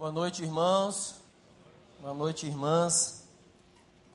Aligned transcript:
Boa 0.00 0.10
noite, 0.10 0.42
irmãos. 0.42 1.16
Boa 2.00 2.14
noite, 2.14 2.46
irmãs. 2.46 3.22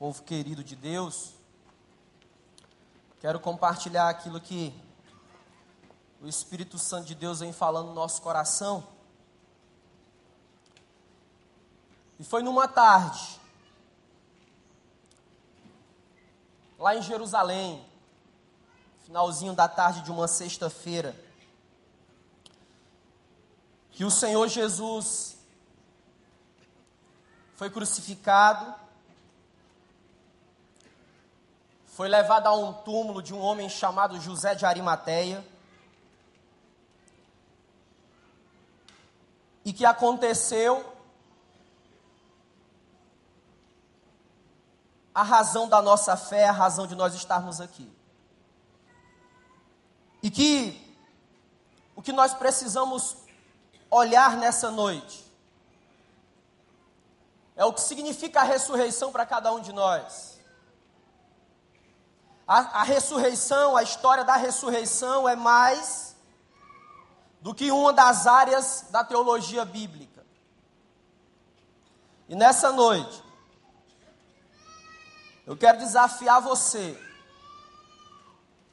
Povo 0.00 0.20
querido 0.24 0.64
de 0.64 0.74
Deus. 0.74 1.34
Quero 3.20 3.38
compartilhar 3.38 4.08
aquilo 4.08 4.40
que 4.40 4.74
o 6.20 6.26
Espírito 6.26 6.76
Santo 6.76 7.06
de 7.06 7.14
Deus 7.14 7.38
vem 7.38 7.52
falando 7.52 7.86
no 7.86 7.94
nosso 7.94 8.20
coração. 8.20 8.84
E 12.18 12.24
foi 12.24 12.42
numa 12.42 12.66
tarde, 12.66 13.40
lá 16.80 16.96
em 16.96 17.02
Jerusalém, 17.02 17.86
finalzinho 19.04 19.54
da 19.54 19.68
tarde 19.68 20.02
de 20.02 20.10
uma 20.10 20.26
sexta-feira, 20.26 21.14
que 23.92 24.04
o 24.04 24.10
Senhor 24.10 24.48
Jesus 24.48 25.35
foi 27.56 27.70
crucificado, 27.70 28.74
foi 31.86 32.06
levado 32.06 32.46
a 32.46 32.54
um 32.54 32.72
túmulo 32.72 33.22
de 33.22 33.32
um 33.32 33.40
homem 33.40 33.68
chamado 33.68 34.20
José 34.20 34.54
de 34.54 34.66
Arimateia, 34.66 35.44
e 39.64 39.72
que 39.72 39.84
aconteceu 39.84 40.84
a 45.14 45.22
razão 45.22 45.66
da 45.66 45.80
nossa 45.80 46.14
fé, 46.14 46.46
a 46.46 46.52
razão 46.52 46.86
de 46.86 46.94
nós 46.94 47.14
estarmos 47.14 47.60
aqui. 47.60 47.90
E 50.22 50.30
que 50.30 50.94
o 51.96 52.02
que 52.02 52.12
nós 52.12 52.34
precisamos 52.34 53.16
olhar 53.90 54.36
nessa 54.36 54.70
noite 54.70 55.25
é 57.56 57.64
o 57.64 57.72
que 57.72 57.80
significa 57.80 58.40
a 58.40 58.44
ressurreição 58.44 59.10
para 59.10 59.24
cada 59.24 59.50
um 59.50 59.60
de 59.60 59.72
nós. 59.72 60.38
A, 62.46 62.80
a, 62.80 62.82
ressurreição, 62.84 63.76
a 63.76 63.82
história 63.82 64.22
da 64.24 64.36
ressurreição 64.36 65.26
é 65.28 65.34
mais 65.34 66.14
do 67.40 67.54
que 67.54 67.70
uma 67.70 67.92
das 67.92 68.26
áreas 68.26 68.86
da 68.90 69.02
teologia 69.02 69.64
bíblica. 69.64 70.24
E 72.28 72.36
nessa 72.36 72.70
noite, 72.70 73.24
eu 75.46 75.56
quero 75.56 75.78
desafiar 75.78 76.42
você 76.42 77.00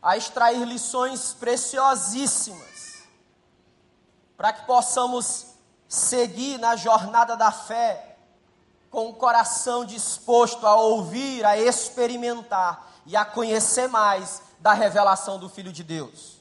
a 0.01 0.17
extrair 0.17 0.65
lições 0.65 1.33
preciosíssimas 1.33 3.03
para 4.35 4.51
que 4.51 4.65
possamos 4.65 5.53
seguir 5.87 6.57
na 6.57 6.75
jornada 6.75 7.37
da 7.37 7.51
fé 7.51 8.12
com 8.93 9.09
o 9.09 9.13
coração 9.15 9.83
disposto 9.83 10.67
a 10.67 10.75
ouvir, 10.75 11.43
a 11.43 11.57
experimentar 11.57 12.93
e 13.07 13.15
a 13.15 13.25
conhecer 13.25 13.87
mais 13.87 14.39
da 14.59 14.71
revelação 14.71 15.39
do 15.39 15.49
Filho 15.49 15.73
de 15.73 15.83
Deus. 15.83 16.37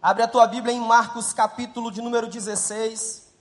Abre 0.00 0.22
a 0.22 0.28
tua 0.28 0.46
Bíblia 0.46 0.72
em 0.72 0.78
Marcos, 0.78 1.32
capítulo 1.32 1.90
de 1.90 2.00
número 2.00 2.28
16, 2.28 3.32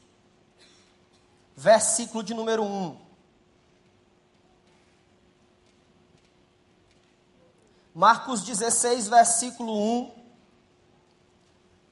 versículo 1.56 2.24
de 2.24 2.34
número 2.34 2.64
1. 2.64 2.98
Marcos 7.94 8.42
16, 8.42 9.08
versículo 9.08 9.78
1, 9.78 10.12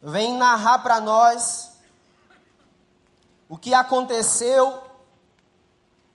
vem 0.01 0.35
narrar 0.35 0.79
para 0.79 0.99
nós 0.99 1.77
o 3.47 3.55
que 3.55 3.71
aconteceu 3.71 4.84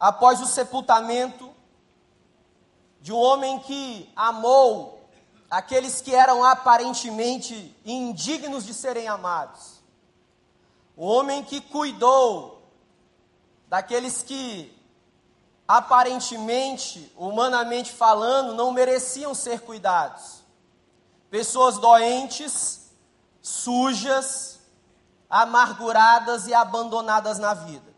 após 0.00 0.40
o 0.40 0.46
sepultamento 0.46 1.54
de 3.02 3.12
um 3.12 3.18
homem 3.18 3.58
que 3.60 4.10
amou 4.16 4.98
aqueles 5.50 6.00
que 6.00 6.14
eram 6.14 6.42
aparentemente 6.42 7.76
indignos 7.84 8.64
de 8.64 8.72
serem 8.72 9.08
amados. 9.08 9.82
O 10.96 11.06
homem 11.06 11.44
que 11.44 11.60
cuidou 11.60 12.62
daqueles 13.68 14.22
que 14.22 14.76
aparentemente, 15.66 17.12
humanamente 17.16 17.92
falando, 17.92 18.54
não 18.54 18.72
mereciam 18.72 19.34
ser 19.34 19.60
cuidados. 19.60 20.42
Pessoas 21.30 21.78
doentes, 21.78 22.90
sujas, 23.40 24.58
amarguradas 25.28 26.48
e 26.48 26.54
abandonadas 26.54 27.38
na 27.38 27.54
vida. 27.54 27.89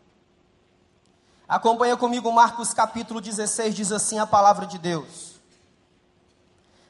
Acompanha 1.47 1.97
comigo 1.97 2.31
Marcos 2.31 2.73
capítulo 2.73 3.19
16, 3.19 3.75
diz 3.75 3.91
assim 3.91 4.17
a 4.17 4.25
palavra 4.25 4.65
de 4.65 4.77
Deus. 4.77 5.33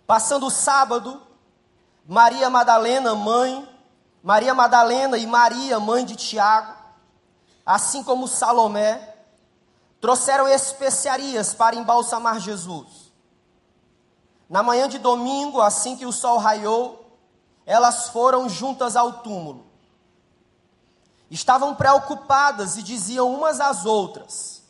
Passando 0.06 0.46
o 0.46 0.52
sábado, 0.52 1.22
Maria 2.08 2.50
Madalena, 2.50 3.16
mãe, 3.16 3.68
Maria 4.22 4.54
Madalena 4.54 5.18
e 5.18 5.26
Maria, 5.26 5.80
mãe 5.80 6.06
de 6.06 6.16
Tiago, 6.16 6.74
assim 7.66 8.04
como 8.04 8.28
Salomé, 8.28 9.16
trouxeram 10.00 10.48
especiarias 10.48 11.54
para 11.54 11.76
embalsamar 11.76 12.40
Jesus. 12.40 13.12
Na 14.48 14.62
manhã 14.62 14.88
de 14.88 15.00
domingo, 15.00 15.62
assim 15.62 15.98
que 15.98 16.06
o 16.06 16.12
sol 16.12 16.38
raiou, 16.38 17.18
elas 17.66 18.10
foram 18.10 18.48
juntas 18.48 18.96
ao 18.96 19.14
túmulo 19.14 19.73
estavam 21.34 21.74
preocupadas 21.74 22.78
e 22.78 22.84
diziam 22.84 23.34
umas 23.34 23.60
às 23.60 23.86
outras: 23.86 24.62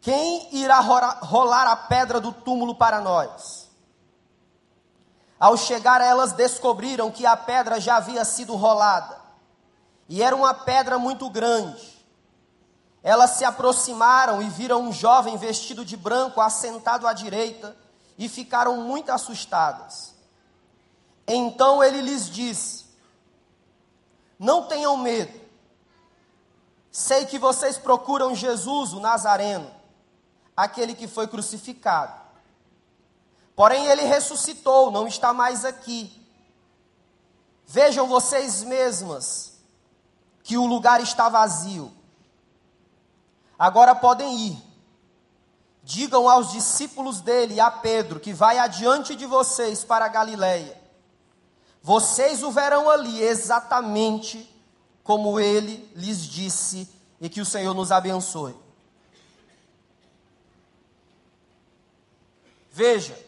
Quem 0.00 0.54
irá 0.54 0.80
rolar 0.80 1.66
a 1.66 1.76
pedra 1.76 2.20
do 2.20 2.30
túmulo 2.30 2.74
para 2.74 3.00
nós? 3.00 3.70
Ao 5.40 5.56
chegar, 5.56 6.00
elas 6.00 6.32
descobriram 6.32 7.10
que 7.10 7.26
a 7.26 7.36
pedra 7.36 7.80
já 7.80 7.96
havia 7.96 8.24
sido 8.24 8.54
rolada, 8.54 9.18
e 10.08 10.22
era 10.22 10.36
uma 10.36 10.52
pedra 10.52 10.98
muito 10.98 11.28
grande. 11.30 11.90
Elas 13.02 13.30
se 13.30 13.44
aproximaram 13.44 14.40
e 14.40 14.48
viram 14.48 14.82
um 14.82 14.92
jovem 14.92 15.36
vestido 15.36 15.84
de 15.84 15.96
branco 15.96 16.40
assentado 16.40 17.08
à 17.08 17.12
direita 17.12 17.76
e 18.16 18.28
ficaram 18.28 18.76
muito 18.76 19.10
assustadas. 19.10 20.14
Então 21.26 21.82
ele 21.82 22.00
lhes 22.00 22.30
disse: 22.30 22.84
Não 24.38 24.64
tenham 24.64 24.96
medo. 24.96 25.41
Sei 26.92 27.24
que 27.24 27.38
vocês 27.38 27.78
procuram 27.78 28.34
Jesus, 28.34 28.92
o 28.92 29.00
Nazareno, 29.00 29.70
aquele 30.54 30.94
que 30.94 31.08
foi 31.08 31.26
crucificado. 31.26 32.20
Porém, 33.56 33.86
ele 33.86 34.02
ressuscitou, 34.02 34.90
não 34.90 35.06
está 35.06 35.32
mais 35.32 35.64
aqui. 35.64 36.22
Vejam 37.66 38.06
vocês 38.06 38.62
mesmas 38.62 39.54
que 40.42 40.58
o 40.58 40.66
lugar 40.66 41.00
está 41.00 41.30
vazio. 41.30 41.90
Agora 43.58 43.94
podem 43.94 44.36
ir. 44.38 44.62
Digam 45.82 46.28
aos 46.28 46.52
discípulos 46.52 47.22
dele 47.22 47.54
e 47.54 47.60
a 47.60 47.70
Pedro 47.70 48.20
que 48.20 48.34
vai 48.34 48.58
adiante 48.58 49.16
de 49.16 49.24
vocês 49.24 49.82
para 49.82 50.04
a 50.04 50.08
Galileia. 50.08 50.78
Vocês 51.82 52.42
o 52.42 52.50
verão 52.50 52.90
ali 52.90 53.22
exatamente 53.22 54.51
como 55.02 55.38
ele 55.40 55.90
lhes 55.94 56.24
disse, 56.24 56.88
e 57.20 57.28
que 57.28 57.40
o 57.40 57.46
Senhor 57.46 57.74
nos 57.74 57.92
abençoe. 57.92 58.54
Veja, 62.70 63.18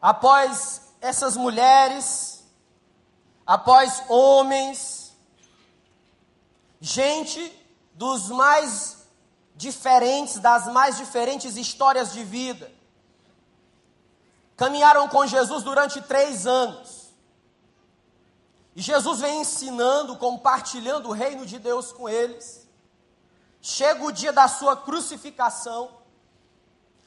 após 0.00 0.82
essas 1.00 1.36
mulheres, 1.36 2.44
após 3.46 4.02
homens, 4.08 5.12
gente 6.80 7.52
dos 7.94 8.28
mais 8.28 9.06
diferentes, 9.54 10.38
das 10.38 10.66
mais 10.68 10.96
diferentes 10.96 11.56
histórias 11.56 12.12
de 12.12 12.22
vida, 12.22 12.70
caminharam 14.56 15.08
com 15.08 15.26
Jesus 15.26 15.62
durante 15.62 16.00
três 16.02 16.46
anos. 16.46 17.05
E 18.76 18.82
Jesus 18.82 19.20
vem 19.20 19.40
ensinando, 19.40 20.18
compartilhando 20.18 21.08
o 21.08 21.12
reino 21.12 21.46
de 21.46 21.58
Deus 21.58 21.92
com 21.92 22.06
eles. 22.06 22.68
Chega 23.62 24.04
o 24.04 24.12
dia 24.12 24.34
da 24.34 24.46
sua 24.48 24.76
crucificação, 24.76 25.90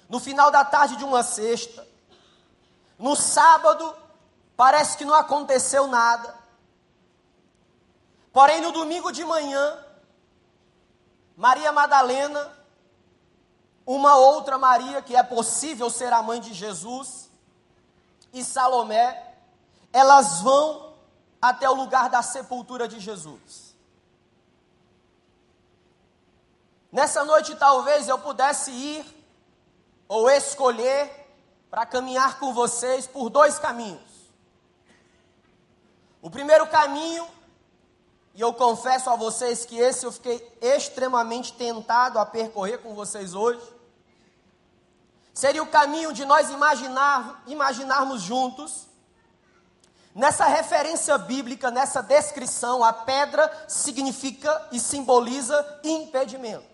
no 0.10 0.20
final 0.20 0.50
da 0.50 0.66
tarde 0.66 0.96
de 0.96 1.06
uma 1.06 1.22
sexta. 1.22 1.88
No 2.98 3.16
sábado, 3.16 3.96
parece 4.58 4.98
que 4.98 5.06
não 5.06 5.14
aconteceu 5.14 5.86
nada. 5.86 6.36
Porém, 8.34 8.62
no 8.62 8.72
domingo 8.72 9.12
de 9.12 9.24
manhã, 9.24 9.78
Maria 11.38 11.72
Madalena, 11.72 12.52
uma 13.86 14.16
outra 14.16 14.58
Maria, 14.58 15.04
que 15.04 15.16
é 15.16 15.22
possível 15.22 15.88
ser 15.92 16.12
a 16.14 16.24
mãe 16.24 16.42
de 16.42 16.52
Jesus, 16.52 17.30
e 18.34 18.44
Salomé, 18.44 19.36
elas 19.94 20.42
vão 20.42 20.89
até 21.42 21.70
o 21.70 21.74
lugar 21.74 22.10
da 22.10 22.22
sepultura 22.22 22.88
de 22.88 23.00
Jesus. 23.00 23.76
Nessa 26.92 27.24
noite, 27.24 27.56
talvez 27.56 28.08
eu 28.08 28.18
pudesse 28.18 28.72
ir 28.72 29.06
ou 30.08 30.30
escolher 30.30 31.28
para 31.70 31.86
caminhar 31.86 32.40
com 32.40 32.52
vocês 32.54 33.06
por 33.06 33.30
dois 33.30 33.60
caminhos. 33.60 34.10
O 36.22 36.30
primeiro 36.30 36.68
caminho, 36.68 37.28
e 38.34 38.42
eu 38.42 38.52
confesso 38.54 39.10
a 39.10 39.16
vocês 39.16 39.66
que 39.66 39.78
esse 39.78 40.06
eu 40.06 40.12
fiquei 40.12 40.58
extremamente 40.60 41.54
tentado 41.54 42.18
a 42.18 42.26
percorrer 42.26 42.80
com 42.80 42.96
vocês 42.96 43.36
hoje, 43.36 43.62
seria 45.32 45.64
o 45.64 45.68
caminho 45.68 46.12
de 46.12 46.26
nós 46.26 46.50
imaginar, 46.50 47.44
imaginarmos 47.46 48.22
juntos, 48.22 48.89
nessa 50.14 50.46
referência 50.46 51.18
bíblica, 51.18 51.72
nessa 51.72 52.02
descrição, 52.02 52.84
a 52.84 52.92
pedra 52.92 53.52
significa 53.68 54.68
e 54.72 54.80
simboliza 54.80 55.80
impedimento. 55.84 56.68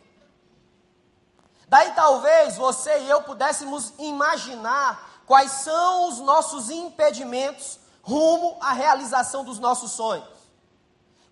Daí 1.68 1.92
talvez 1.94 2.56
você 2.58 3.00
e 3.00 3.10
eu 3.10 3.24
pudéssemos 3.24 3.94
imaginar 3.98 5.22
quais 5.26 5.52
são 5.52 6.10
os 6.10 6.20
nossos 6.20 6.70
impedimentos 6.70 7.80
rumo 8.02 8.58
à 8.62 8.72
realização 8.72 9.44
dos 9.44 9.58
nossos 9.60 9.92
sonhos. 9.92 10.28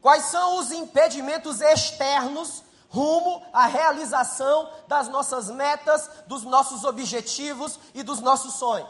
Quais 0.02 0.26
são 0.26 0.58
os 0.58 0.72
impedimentos 0.72 1.62
externos 1.62 2.64
rumo 2.94 3.42
à 3.52 3.66
realização 3.66 4.70
das 4.88 5.08
nossas 5.08 5.50
metas, 5.50 6.08
dos 6.28 6.44
nossos 6.44 6.84
objetivos 6.84 7.80
e 7.94 8.04
dos 8.04 8.20
nossos 8.20 8.54
sonhos. 8.54 8.88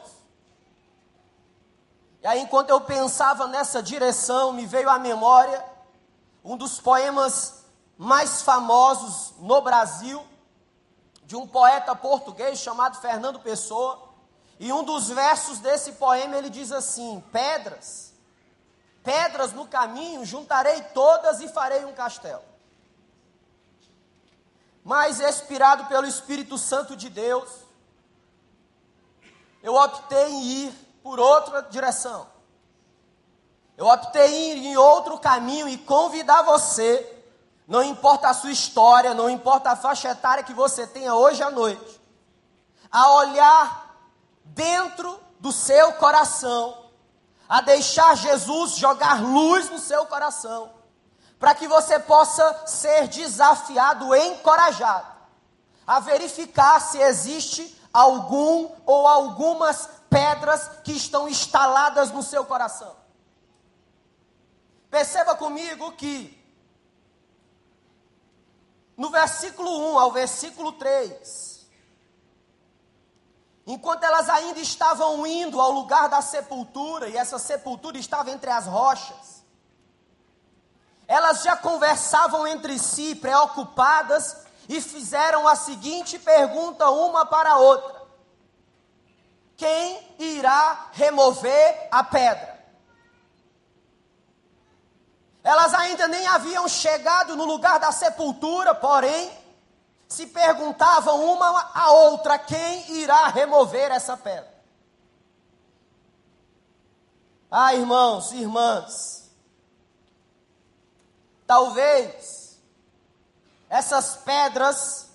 E 2.24 2.28
aí, 2.28 2.40
enquanto 2.40 2.70
eu 2.70 2.80
pensava 2.80 3.48
nessa 3.48 3.84
direção, 3.84 4.54
me 4.54 4.66
veio 4.66 4.90
à 4.90 4.98
memória 4.98 5.62
um 6.42 6.56
dos 6.56 6.80
poemas 6.80 7.66
mais 7.98 8.42
famosos 8.42 9.34
no 9.40 9.62
Brasil, 9.62 10.26
de 11.26 11.36
um 11.36 11.46
poeta 11.46 11.94
português 11.94 12.60
chamado 12.60 12.98
Fernando 13.02 13.42
Pessoa. 13.42 14.02
E 14.58 14.72
um 14.72 14.86
dos 14.86 15.10
versos 15.10 15.60
desse 15.60 15.94
poema 15.94 16.38
ele 16.38 16.50
diz 16.50 16.72
assim: 16.72 17.22
Pedras, 17.30 18.14
pedras 19.04 19.52
no 19.52 19.68
caminho, 19.68 20.26
juntarei 20.26 20.82
todas 20.94 21.42
e 21.42 21.50
farei 21.50 21.84
um 21.84 21.92
castelo. 21.92 22.44
Mas, 24.82 25.20
inspirado 25.20 25.88
pelo 25.88 26.08
Espírito 26.08 26.58
Santo 26.58 26.96
de 26.96 27.10
Deus, 27.10 27.50
eu 29.62 29.76
optei 29.76 30.30
em 30.30 30.42
ir 30.42 30.83
por 31.04 31.20
outra 31.20 31.62
direção. 31.64 32.26
Eu 33.76 33.88
optei 33.88 34.68
em 34.68 34.78
outro 34.78 35.20
caminho 35.20 35.68
e 35.68 35.78
convidar 35.78 36.44
você 36.44 37.14
não 37.68 37.82
importa 37.82 38.30
a 38.30 38.34
sua 38.34 38.52
história, 38.52 39.14
não 39.14 39.30
importa 39.30 39.72
a 39.72 39.76
faixa 39.76 40.10
etária 40.10 40.44
que 40.44 40.54
você 40.54 40.86
tenha 40.86 41.16
hoje 41.16 41.42
à 41.42 41.50
noite, 41.50 42.02
a 42.92 43.12
olhar 43.14 43.96
dentro 44.44 45.20
do 45.40 45.52
seu 45.52 45.94
coração, 45.94 46.78
a 47.48 47.62
deixar 47.62 48.16
Jesus 48.16 48.76
jogar 48.76 49.22
luz 49.22 49.70
no 49.70 49.80
seu 49.80 50.06
coração, 50.06 50.72
para 51.40 51.56
que 51.56 51.68
você 51.68 52.00
possa 52.00 52.68
ser 52.68 53.08
desafiado, 53.08 54.14
encorajado, 54.16 55.08
a 55.88 56.00
verificar 56.00 56.80
se 56.80 56.98
existe 56.98 57.82
algum 57.94 58.70
ou 58.86 59.08
algumas 59.08 59.90
pedras 60.14 60.70
que 60.84 60.92
estão 60.92 61.28
instaladas 61.28 62.12
no 62.12 62.22
seu 62.22 62.46
coração. 62.46 62.96
Perceba 64.92 65.34
comigo 65.34 65.92
que 65.94 66.40
no 68.96 69.10
versículo 69.10 69.94
1 69.94 70.00
ao 70.00 70.12
versículo 70.12 70.74
3, 70.74 71.68
enquanto 73.66 74.04
elas 74.04 74.30
ainda 74.30 74.60
estavam 74.60 75.26
indo 75.26 75.60
ao 75.60 75.72
lugar 75.72 76.08
da 76.08 76.22
sepultura, 76.22 77.10
e 77.10 77.18
essa 77.18 77.40
sepultura 77.40 77.98
estava 77.98 78.30
entre 78.30 78.52
as 78.52 78.68
rochas, 78.68 79.44
elas 81.08 81.42
já 81.42 81.58
conversavam 81.58 82.46
entre 82.46 82.78
si, 82.78 83.16
preocupadas, 83.16 84.46
e 84.70 84.80
fizeram 84.80 85.48
a 85.48 85.56
seguinte 85.56 86.20
pergunta 86.20 86.90
uma 86.90 87.26
para 87.26 87.54
a 87.54 87.58
outra: 87.58 88.03
Quem 89.64 90.16
irá 90.20 90.90
remover 90.92 91.88
a 91.90 92.04
pedra? 92.04 92.62
Elas 95.42 95.74
ainda 95.74 96.06
nem 96.06 96.28
haviam 96.28 96.68
chegado 96.68 97.34
no 97.38 97.46
lugar 97.46 97.80
da 97.80 97.90
sepultura, 97.90 98.76
porém, 98.76 99.32
se 100.06 100.28
perguntavam 100.28 101.32
uma 101.32 101.72
a 101.74 101.92
outra: 101.92 102.38
quem 102.38 102.92
irá 102.92 103.28
remover 103.30 103.90
essa 103.90 104.18
pedra? 104.18 104.54
Ah, 107.50 107.74
irmãos 107.74 108.34
irmãs, 108.34 109.32
talvez 111.48 112.60
essas 113.70 114.18
pedras 114.18 115.13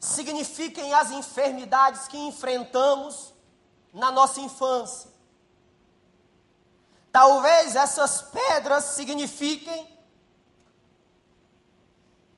signifiquem 0.00 0.94
as 0.94 1.10
enfermidades 1.10 2.08
que 2.08 2.16
enfrentamos 2.16 3.34
na 3.92 4.10
nossa 4.10 4.40
infância. 4.40 5.10
Talvez 7.12 7.76
essas 7.76 8.22
pedras 8.22 8.84
signifiquem 8.84 9.86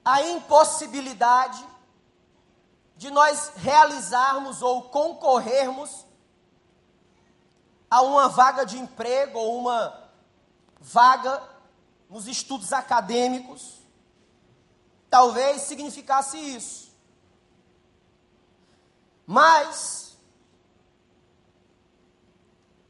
a 0.04 0.22
impossibilidade 0.22 1.64
de 2.96 3.10
nós 3.10 3.52
realizarmos 3.56 4.60
ou 4.60 4.82
concorrermos 4.82 6.04
a 7.88 8.02
uma 8.02 8.28
vaga 8.28 8.64
de 8.64 8.78
emprego 8.78 9.38
ou 9.38 9.58
uma 9.58 10.10
vaga 10.80 11.42
nos 12.08 12.26
estudos 12.26 12.72
acadêmicos. 12.72 13.80
Talvez 15.10 15.62
significasse 15.62 16.38
isso. 16.38 16.91
Mas 19.26 20.16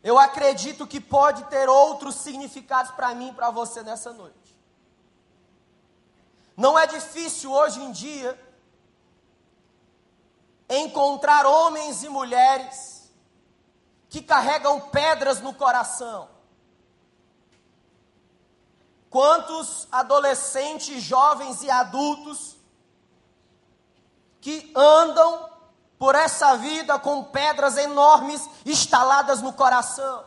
eu 0.02 0.18
acredito 0.18 0.86
que 0.86 1.00
pode 1.00 1.44
ter 1.44 1.68
outros 1.68 2.16
significados 2.16 2.90
para 2.92 3.14
mim 3.14 3.28
e 3.28 3.34
para 3.34 3.50
você 3.50 3.82
nessa 3.82 4.12
noite. 4.12 4.36
Não 6.56 6.78
é 6.78 6.86
difícil 6.86 7.52
hoje 7.52 7.80
em 7.80 7.92
dia 7.92 8.38
encontrar 10.68 11.46
homens 11.46 12.02
e 12.02 12.08
mulheres 12.08 13.10
que 14.08 14.20
carregam 14.20 14.80
pedras 14.80 15.40
no 15.40 15.54
coração. 15.54 16.28
Quantos 19.08 19.86
adolescentes, 19.92 21.02
jovens 21.02 21.62
e 21.62 21.70
adultos 21.70 22.56
que 24.40 24.72
andam 24.74 25.51
por 26.02 26.16
essa 26.16 26.56
vida 26.56 26.98
com 26.98 27.22
pedras 27.22 27.76
enormes 27.76 28.50
instaladas 28.66 29.40
no 29.40 29.52
coração. 29.52 30.24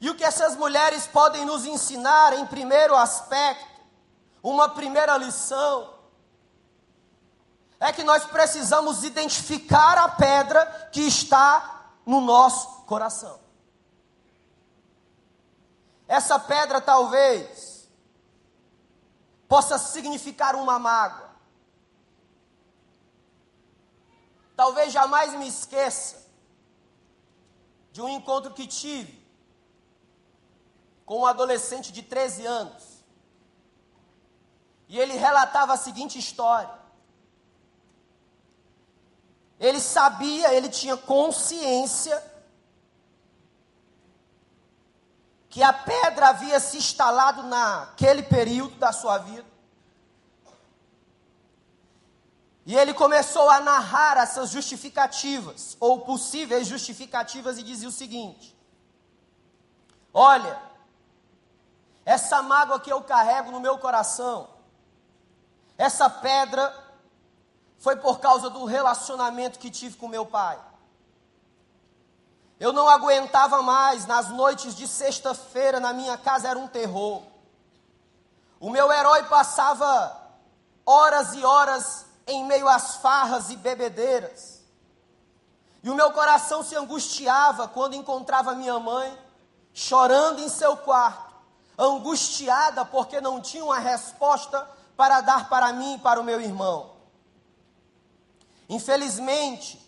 E 0.00 0.08
o 0.08 0.14
que 0.14 0.22
essas 0.22 0.54
mulheres 0.54 1.04
podem 1.04 1.44
nos 1.44 1.66
ensinar 1.66 2.32
em 2.34 2.46
primeiro 2.46 2.94
aspecto, 2.94 3.80
uma 4.40 4.68
primeira 4.68 5.16
lição, 5.16 5.92
é 7.80 7.92
que 7.92 8.04
nós 8.04 8.24
precisamos 8.24 9.02
identificar 9.02 9.98
a 9.98 10.08
pedra 10.08 10.64
que 10.92 11.00
está 11.00 11.90
no 12.06 12.20
nosso 12.20 12.82
coração. 12.82 13.40
Essa 16.06 16.38
pedra 16.38 16.80
talvez 16.80 17.90
possa 19.48 19.76
significar 19.76 20.54
uma 20.54 20.78
mágoa. 20.78 21.27
Talvez 24.58 24.92
jamais 24.92 25.34
me 25.34 25.46
esqueça 25.46 26.16
de 27.92 28.02
um 28.02 28.08
encontro 28.08 28.52
que 28.52 28.66
tive 28.66 29.24
com 31.06 31.20
um 31.20 31.26
adolescente 31.26 31.92
de 31.92 32.02
13 32.02 32.44
anos. 32.44 33.04
E 34.88 34.98
ele 34.98 35.12
relatava 35.12 35.74
a 35.74 35.76
seguinte 35.76 36.18
história. 36.18 36.76
Ele 39.60 39.78
sabia, 39.78 40.52
ele 40.52 40.68
tinha 40.68 40.96
consciência 40.96 42.20
que 45.48 45.62
a 45.62 45.72
pedra 45.72 46.30
havia 46.30 46.58
se 46.58 46.78
instalado 46.78 47.44
naquele 47.44 48.24
período 48.24 48.74
da 48.74 48.90
sua 48.90 49.18
vida. 49.18 49.47
E 52.68 52.76
ele 52.76 52.92
começou 52.92 53.48
a 53.48 53.60
narrar 53.60 54.18
essas 54.18 54.50
justificativas, 54.50 55.74
ou 55.80 56.02
possíveis 56.02 56.66
justificativas, 56.66 57.56
e 57.56 57.62
dizia 57.62 57.88
o 57.88 57.90
seguinte: 57.90 58.54
Olha, 60.12 60.60
essa 62.04 62.42
mágoa 62.42 62.78
que 62.78 62.92
eu 62.92 63.00
carrego 63.00 63.50
no 63.50 63.58
meu 63.58 63.78
coração, 63.78 64.50
essa 65.78 66.10
pedra 66.10 66.70
foi 67.78 67.96
por 67.96 68.20
causa 68.20 68.50
do 68.50 68.66
relacionamento 68.66 69.58
que 69.58 69.70
tive 69.70 69.96
com 69.96 70.06
meu 70.06 70.26
pai. 70.26 70.60
Eu 72.60 72.74
não 72.74 72.86
aguentava 72.86 73.62
mais, 73.62 74.04
nas 74.04 74.28
noites 74.28 74.74
de 74.74 74.86
sexta-feira 74.86 75.80
na 75.80 75.94
minha 75.94 76.18
casa 76.18 76.48
era 76.48 76.58
um 76.58 76.68
terror. 76.68 77.22
O 78.60 78.68
meu 78.68 78.92
herói 78.92 79.22
passava 79.22 80.14
horas 80.84 81.32
e 81.32 81.42
horas 81.42 82.07
em 82.28 82.44
meio 82.44 82.68
às 82.68 82.96
farras 82.96 83.50
e 83.50 83.56
bebedeiras. 83.56 84.62
E 85.82 85.90
o 85.90 85.94
meu 85.94 86.12
coração 86.12 86.62
se 86.62 86.76
angustiava 86.76 87.66
quando 87.66 87.94
encontrava 87.94 88.54
minha 88.54 88.78
mãe 88.78 89.18
chorando 89.72 90.40
em 90.40 90.48
seu 90.48 90.76
quarto, 90.76 91.34
angustiada 91.78 92.84
porque 92.84 93.20
não 93.20 93.40
tinha 93.40 93.64
uma 93.64 93.78
resposta 93.78 94.68
para 94.96 95.20
dar 95.20 95.48
para 95.48 95.72
mim 95.72 95.94
e 95.94 95.98
para 95.98 96.20
o 96.20 96.24
meu 96.24 96.40
irmão. 96.40 96.90
Infelizmente, 98.68 99.80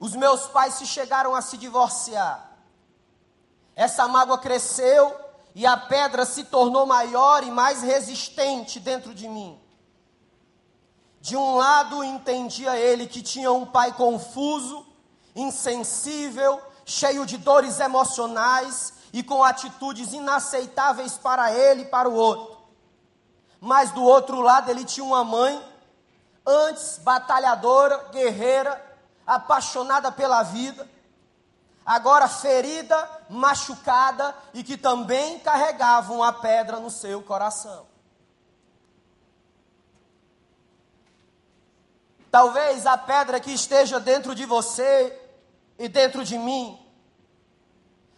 os 0.00 0.14
meus 0.16 0.46
pais 0.48 0.74
se 0.74 0.86
chegaram 0.86 1.34
a 1.34 1.42
se 1.42 1.56
divorciar. 1.56 2.50
Essa 3.76 4.08
mágoa 4.08 4.38
cresceu 4.38 5.14
e 5.54 5.66
a 5.66 5.76
pedra 5.76 6.24
se 6.24 6.44
tornou 6.44 6.86
maior 6.86 7.44
e 7.44 7.50
mais 7.50 7.82
resistente 7.82 8.80
dentro 8.80 9.14
de 9.14 9.28
mim. 9.28 9.60
De 11.20 11.36
um 11.36 11.56
lado, 11.56 12.04
entendia 12.04 12.76
ele 12.76 13.06
que 13.06 13.22
tinha 13.22 13.52
um 13.52 13.66
pai 13.66 13.92
confuso, 13.92 14.86
insensível, 15.34 16.60
cheio 16.84 17.26
de 17.26 17.36
dores 17.36 17.80
emocionais 17.80 18.94
e 19.12 19.22
com 19.22 19.42
atitudes 19.42 20.12
inaceitáveis 20.12 21.18
para 21.18 21.52
ele 21.52 21.82
e 21.82 21.86
para 21.86 22.08
o 22.08 22.14
outro. 22.14 22.56
Mas 23.60 23.90
do 23.90 24.02
outro 24.02 24.40
lado, 24.40 24.70
ele 24.70 24.84
tinha 24.84 25.04
uma 25.04 25.24
mãe, 25.24 25.60
antes 26.46 26.98
batalhadora, 26.98 28.08
guerreira, 28.10 28.84
apaixonada 29.26 30.10
pela 30.12 30.42
vida, 30.42 30.88
agora 31.84 32.28
ferida, 32.28 33.08
machucada 33.28 34.34
e 34.54 34.62
que 34.62 34.76
também 34.76 35.38
carregava 35.40 36.12
uma 36.12 36.32
pedra 36.32 36.78
no 36.78 36.90
seu 36.90 37.20
coração. 37.22 37.86
Talvez 42.30 42.86
a 42.86 42.98
pedra 42.98 43.40
que 43.40 43.52
esteja 43.52 43.98
dentro 43.98 44.34
de 44.34 44.44
você 44.44 45.18
e 45.78 45.88
dentro 45.88 46.24
de 46.24 46.36
mim 46.36 46.78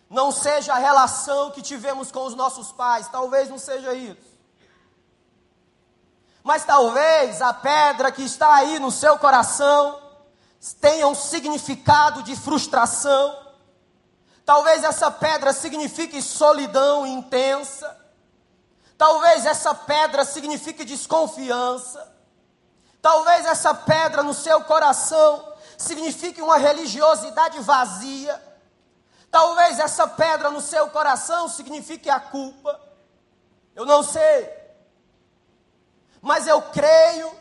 não 0.09 0.33
seja 0.33 0.75
a 0.75 0.79
relação 0.79 1.53
que 1.53 1.63
tivemos 1.63 2.11
com 2.11 2.25
os 2.25 2.35
nossos 2.35 2.73
pais, 2.73 3.09
talvez 3.09 3.49
não 3.49 3.59
seja 3.59 3.95
isso. 3.95 4.31
Mas 6.43 6.65
talvez 6.65 7.41
a 7.41 7.55
pedra 7.55 8.11
que 8.11 8.23
está 8.23 8.53
aí 8.55 8.81
no 8.81 8.91
seu 8.91 9.17
coração 9.19 10.01
tenha 10.81 11.07
um 11.07 11.15
significado 11.15 12.23
de 12.25 12.35
frustração. 12.35 13.39
Talvez 14.45 14.83
essa 14.83 15.11
pedra 15.11 15.53
signifique 15.53 16.21
solidão 16.21 17.07
intensa. 17.07 17.97
Talvez 18.99 19.47
essa 19.47 19.75
pedra 19.75 20.25
signifique 20.25 20.85
desconfiança. 20.85 22.20
Talvez 23.03 23.47
essa 23.47 23.75
pedra 23.75 24.23
no 24.23 24.35
seu 24.35 24.63
coração 24.65 25.55
signifique 25.77 26.43
uma 26.43 26.59
religiosidade 26.59 27.59
vazia. 27.61 28.41
Talvez 29.31 29.79
essa 29.79 30.07
pedra 30.07 30.51
no 30.51 30.61
seu 30.61 30.89
coração 30.91 31.49
signifique 31.49 32.11
a 32.11 32.21
culpa. 32.21 32.81
Eu 33.75 33.87
não 33.87 34.03
sei. 34.03 34.51
Mas 36.21 36.47
eu 36.47 36.61
creio 36.63 37.33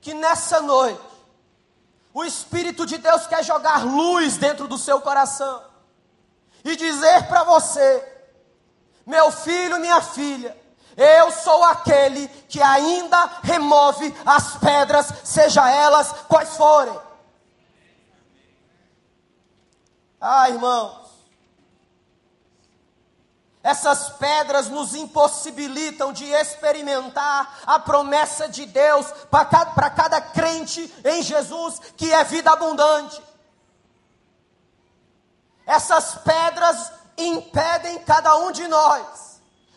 que 0.00 0.12
nessa 0.12 0.60
noite 0.60 1.00
o 2.12 2.24
Espírito 2.24 2.84
de 2.84 2.98
Deus 2.98 3.26
quer 3.26 3.42
jogar 3.42 3.84
luz 3.84 4.36
dentro 4.36 4.68
do 4.68 4.76
seu 4.76 5.00
coração 5.00 5.64
e 6.62 6.76
dizer 6.76 7.26
para 7.26 7.42
você: 7.44 8.26
meu 9.06 9.30
filho, 9.32 9.80
minha 9.80 10.00
filha, 10.02 10.56
eu 10.96 11.30
sou 11.32 11.62
aquele 11.64 12.28
que 12.48 12.62
ainda 12.62 13.40
remove 13.42 14.14
as 14.24 14.56
pedras, 14.56 15.12
seja 15.24 15.68
elas 15.68 16.12
quais 16.28 16.56
forem. 16.56 16.98
Ah, 20.20 20.48
irmãos, 20.48 21.04
essas 23.62 24.10
pedras 24.10 24.68
nos 24.68 24.94
impossibilitam 24.94 26.12
de 26.12 26.26
experimentar 26.26 27.60
a 27.66 27.78
promessa 27.78 28.48
de 28.48 28.66
Deus 28.66 29.06
para 29.30 29.44
cada, 29.46 29.90
cada 29.90 30.20
crente 30.20 30.92
em 31.04 31.22
Jesus, 31.22 31.80
que 31.96 32.12
é 32.12 32.22
vida 32.24 32.52
abundante. 32.52 33.22
Essas 35.66 36.14
pedras 36.16 36.92
impedem 37.16 37.98
cada 38.04 38.36
um 38.36 38.52
de 38.52 38.68
nós 38.68 39.33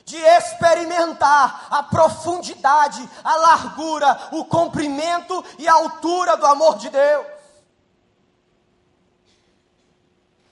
de 0.07 0.15
experimentar 0.15 1.67
a 1.69 1.83
profundidade, 1.83 3.07
a 3.21 3.35
largura, 3.35 4.29
o 4.31 4.45
comprimento 4.45 5.43
e 5.59 5.67
a 5.67 5.73
altura 5.73 6.37
do 6.37 6.45
amor 6.45 6.77
de 6.77 6.89
Deus. 6.89 7.27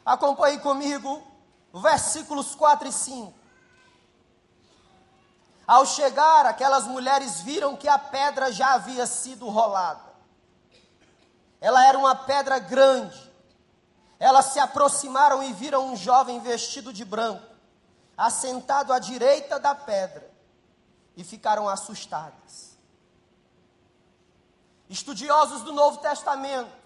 Acompanhe 0.05 0.59
comigo 0.59 1.25
versículos 1.73 2.53
4 2.53 2.89
e 2.89 2.91
5. 2.91 3.33
Ao 5.65 5.85
chegar, 5.85 6.45
aquelas 6.45 6.85
mulheres 6.85 7.39
viram 7.39 7.77
que 7.77 7.87
a 7.87 7.97
pedra 7.97 8.51
já 8.51 8.73
havia 8.73 9.07
sido 9.07 9.47
rolada. 9.47 10.03
Ela 11.61 11.87
era 11.87 11.97
uma 11.97 12.13
pedra 12.13 12.59
grande. 12.59 13.31
Elas 14.19 14.47
se 14.47 14.59
aproximaram 14.59 15.41
e 15.41 15.53
viram 15.53 15.93
um 15.93 15.95
jovem 15.95 16.41
vestido 16.41 16.91
de 16.91 17.05
branco, 17.05 17.54
assentado 18.17 18.93
à 18.93 18.99
direita 18.99 19.59
da 19.59 19.75
pedra, 19.75 20.29
e 21.17 21.23
ficaram 21.23 21.67
assustadas. 21.69 22.77
Estudiosos 24.89 25.61
do 25.63 25.73
Novo 25.73 25.97
Testamento 25.97 26.85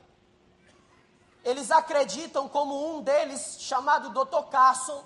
eles 1.44 1.72
acreditam, 1.72 2.48
como 2.48 2.96
um 2.96 3.02
deles, 3.02 3.58
chamado 3.60 4.10
Dr. 4.10 4.50
Carson, 4.50 5.04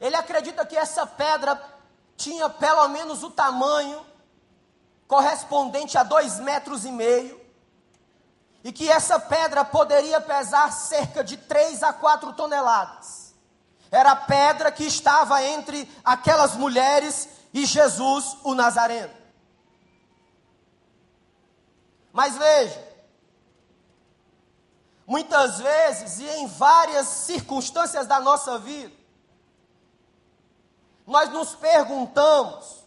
ele 0.00 0.16
acredita 0.16 0.64
que 0.64 0.76
essa 0.76 1.06
pedra 1.06 1.60
tinha 2.16 2.48
pelo 2.48 2.86
menos 2.88 3.22
o 3.22 3.30
tamanho 3.30 4.06
correspondente 5.08 5.98
a 5.98 6.02
dois 6.02 6.38
metros 6.38 6.84
e 6.84 6.92
meio, 6.92 7.40
e 8.62 8.70
que 8.72 8.88
essa 8.88 9.18
pedra 9.18 9.64
poderia 9.64 10.20
pesar 10.20 10.70
cerca 10.70 11.24
de 11.24 11.36
três 11.36 11.82
a 11.82 11.92
quatro 11.92 12.32
toneladas. 12.34 13.19
Era 13.90 14.12
a 14.12 14.16
pedra 14.16 14.70
que 14.70 14.84
estava 14.84 15.42
entre 15.42 15.90
aquelas 16.04 16.54
mulheres 16.54 17.28
e 17.52 17.66
Jesus, 17.66 18.36
o 18.44 18.54
Nazareno. 18.54 19.12
Mas 22.12 22.36
veja, 22.36 22.88
muitas 25.06 25.58
vezes 25.58 26.20
e 26.20 26.24
em 26.24 26.46
várias 26.46 27.06
circunstâncias 27.06 28.06
da 28.06 28.20
nossa 28.20 28.58
vida, 28.58 28.94
nós 31.06 31.30
nos 31.30 31.54
perguntamos 31.56 32.84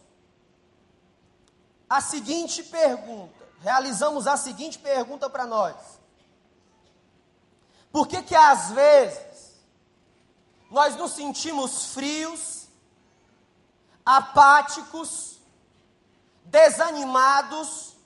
a 1.88 2.00
seguinte 2.00 2.62
pergunta, 2.62 3.46
realizamos 3.60 4.26
a 4.26 4.36
seguinte 4.36 4.78
pergunta 4.78 5.28
para 5.28 5.46
nós: 5.46 5.76
por 7.92 8.08
que 8.08 8.22
que 8.22 8.34
às 8.34 8.70
vezes 8.70 9.33
nós 10.70 10.96
nos 10.96 11.12
sentimos 11.12 11.92
frios, 11.92 12.68
apáticos, 14.04 15.38
desanimados 16.44 17.96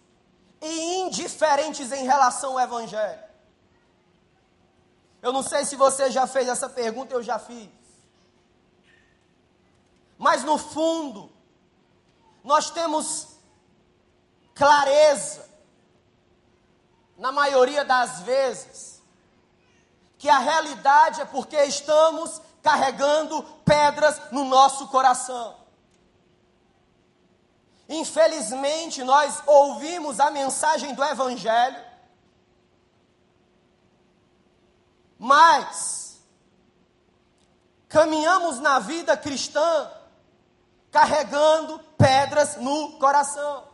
e 0.61 0.97
indiferentes 1.01 1.93
em 1.93 2.05
relação 2.05 2.53
ao 2.53 2.61
Evangelho? 2.61 3.29
Eu 5.21 5.33
não 5.33 5.43
sei 5.43 5.65
se 5.65 5.77
você 5.77 6.11
já 6.11 6.27
fez 6.27 6.49
essa 6.49 6.69
pergunta, 6.69 7.15
eu 7.15 7.23
já 7.23 7.39
fiz. 7.39 7.69
Mas 10.17 10.45
no 10.45 10.59
fundo, 10.59 11.31
nós 12.43 12.71
temos 12.71 13.39
clareza, 14.55 15.49
na 17.17 17.33
maioria 17.33 17.85
das 17.85 18.21
vezes, 18.21 19.03
que 20.19 20.29
a 20.29 20.39
realidade 20.39 21.21
é 21.21 21.25
porque 21.25 21.57
estamos 21.65 22.41
carregando 22.69 23.43
pedras 23.65 24.21
no 24.31 24.45
nosso 24.45 24.89
coração. 24.89 25.57
Infelizmente, 27.89 29.03
nós 29.03 29.43
ouvimos 29.47 30.21
a 30.21 30.31
mensagem 30.31 30.95
do 30.95 31.03
Evangelho, 31.03 31.89
Mas 35.19 36.23
caminhamos 37.89 38.61
na 38.61 38.79
vida 38.79 39.17
cristã 39.17 39.91
carregando 40.93 41.81
pedras 41.99 42.57
no 42.57 42.99
coração. 43.01 43.67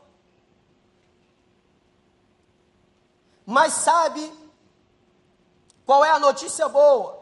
Mas 3.45 3.75
sabe 3.75 4.33
qual 5.85 6.03
é 6.03 6.11
a 6.13 6.19
notícia 6.19 6.67
boa? 6.67 7.14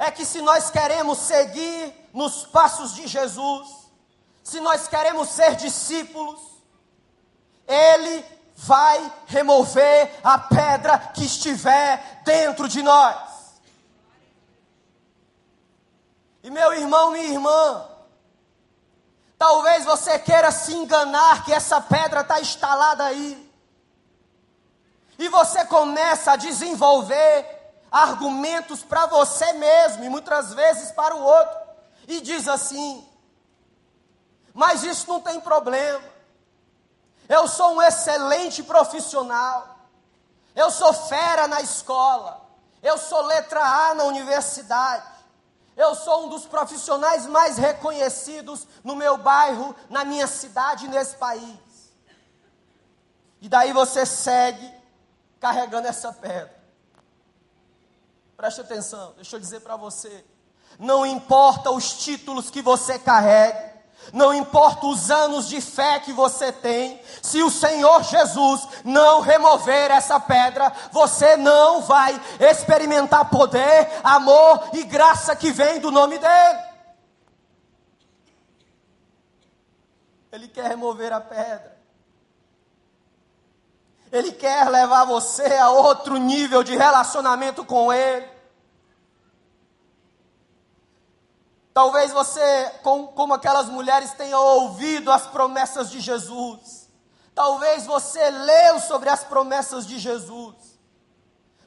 É 0.00 0.10
que 0.10 0.24
se 0.24 0.40
nós 0.40 0.70
queremos 0.70 1.18
seguir 1.18 2.08
nos 2.14 2.46
passos 2.46 2.94
de 2.94 3.06
Jesus, 3.06 3.68
se 4.42 4.58
nós 4.58 4.88
queremos 4.88 5.28
ser 5.28 5.56
discípulos, 5.56 6.40
Ele 7.68 8.24
vai 8.56 9.12
remover 9.26 10.18
a 10.24 10.38
pedra 10.38 10.98
que 10.98 11.26
estiver 11.26 12.22
dentro 12.24 12.66
de 12.66 12.82
nós. 12.82 13.60
E 16.42 16.50
meu 16.50 16.72
irmão, 16.72 17.10
minha 17.10 17.26
irmã, 17.26 17.86
talvez 19.36 19.84
você 19.84 20.18
queira 20.18 20.50
se 20.50 20.72
enganar 20.72 21.44
que 21.44 21.52
essa 21.52 21.78
pedra 21.78 22.22
está 22.22 22.40
instalada 22.40 23.04
aí. 23.04 23.52
E 25.18 25.28
você 25.28 25.62
começa 25.66 26.32
a 26.32 26.36
desenvolver 26.36 27.59
argumentos 27.90 28.82
para 28.82 29.06
você 29.06 29.52
mesmo 29.54 30.04
e 30.04 30.08
muitas 30.08 30.54
vezes 30.54 30.92
para 30.92 31.14
o 31.14 31.22
outro. 31.22 31.58
E 32.06 32.20
diz 32.20 32.46
assim: 32.48 33.06
Mas 34.54 34.82
isso 34.84 35.08
não 35.08 35.20
tem 35.20 35.40
problema. 35.40 36.02
Eu 37.28 37.46
sou 37.46 37.74
um 37.74 37.82
excelente 37.82 38.62
profissional. 38.62 39.78
Eu 40.54 40.70
sou 40.70 40.92
fera 40.92 41.46
na 41.46 41.60
escola. 41.60 42.40
Eu 42.82 42.98
sou 42.98 43.22
letra 43.22 43.60
A 43.60 43.94
na 43.94 44.04
universidade. 44.04 45.06
Eu 45.76 45.94
sou 45.94 46.26
um 46.26 46.28
dos 46.28 46.44
profissionais 46.44 47.26
mais 47.26 47.56
reconhecidos 47.56 48.66
no 48.82 48.96
meu 48.96 49.16
bairro, 49.16 49.74
na 49.88 50.04
minha 50.04 50.26
cidade, 50.26 50.88
nesse 50.88 51.16
país. 51.16 51.58
E 53.40 53.48
daí 53.48 53.72
você 53.72 54.04
segue 54.04 54.70
carregando 55.38 55.88
essa 55.88 56.12
pedra. 56.12 56.59
Preste 58.40 58.62
atenção, 58.62 59.12
deixa 59.16 59.36
eu 59.36 59.40
dizer 59.40 59.60
para 59.60 59.76
você. 59.76 60.24
Não 60.78 61.04
importa 61.04 61.70
os 61.70 61.92
títulos 61.92 62.48
que 62.48 62.62
você 62.62 62.98
carregue, 62.98 63.70
não 64.14 64.32
importa 64.32 64.86
os 64.86 65.10
anos 65.10 65.46
de 65.46 65.60
fé 65.60 66.00
que 66.00 66.10
você 66.10 66.50
tem, 66.50 67.02
se 67.20 67.42
o 67.42 67.50
Senhor 67.50 68.02
Jesus 68.02 68.66
não 68.82 69.20
remover 69.20 69.90
essa 69.90 70.18
pedra, 70.18 70.72
você 70.90 71.36
não 71.36 71.82
vai 71.82 72.18
experimentar 72.40 73.28
poder, 73.28 73.90
amor 74.02 74.70
e 74.72 74.84
graça 74.84 75.36
que 75.36 75.52
vem 75.52 75.78
do 75.78 75.90
nome 75.90 76.16
dEle. 76.16 76.60
Ele 80.32 80.48
quer 80.48 80.66
remover 80.66 81.12
a 81.12 81.20
pedra. 81.20 81.79
Ele 84.12 84.32
quer 84.32 84.68
levar 84.68 85.04
você 85.04 85.46
a 85.56 85.70
outro 85.70 86.16
nível 86.16 86.62
de 86.62 86.76
relacionamento 86.76 87.64
com 87.64 87.92
Ele. 87.92 88.28
Talvez 91.72 92.10
você, 92.12 92.72
como 92.82 93.32
aquelas 93.32 93.68
mulheres, 93.68 94.12
tenha 94.12 94.38
ouvido 94.38 95.10
as 95.12 95.26
promessas 95.26 95.90
de 95.90 96.00
Jesus. 96.00 96.88
Talvez 97.34 97.86
você 97.86 98.28
leu 98.30 98.80
sobre 98.80 99.08
as 99.08 99.22
promessas 99.22 99.86
de 99.86 99.98
Jesus. 99.98 100.56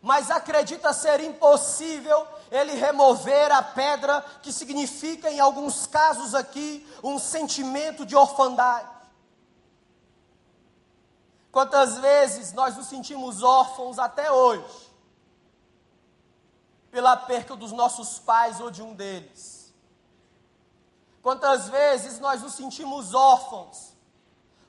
Mas 0.02 0.30
acredita 0.30 0.92
ser 0.92 1.22
impossível 1.22 2.28
ele 2.52 2.74
remover 2.74 3.52
a 3.52 3.64
pedra, 3.64 4.24
que 4.42 4.52
significa, 4.52 5.32
em 5.32 5.40
alguns 5.40 5.88
casos 5.88 6.36
aqui, 6.36 6.86
um 7.02 7.17
sentimento 7.17 8.06
de 8.06 8.15
orfandade. 8.15 8.92
Quantas 11.54 11.98
vezes 12.00 12.52
nós 12.52 12.76
nos 12.76 12.88
sentimos 12.88 13.42
órfãos 13.42 13.98
até 13.98 14.30
hoje, 14.30 14.92
pela 16.92 17.16
perca 17.16 17.56
dos 17.56 17.72
nossos 17.72 18.20
pais 18.20 18.60
ou 18.60 18.70
de 18.70 18.82
um 18.82 18.94
deles 18.94 19.63
Quantas 21.24 21.70
vezes 21.70 22.20
nós 22.20 22.42
nos 22.42 22.54
sentimos 22.54 23.13
órfãos, 23.13 23.94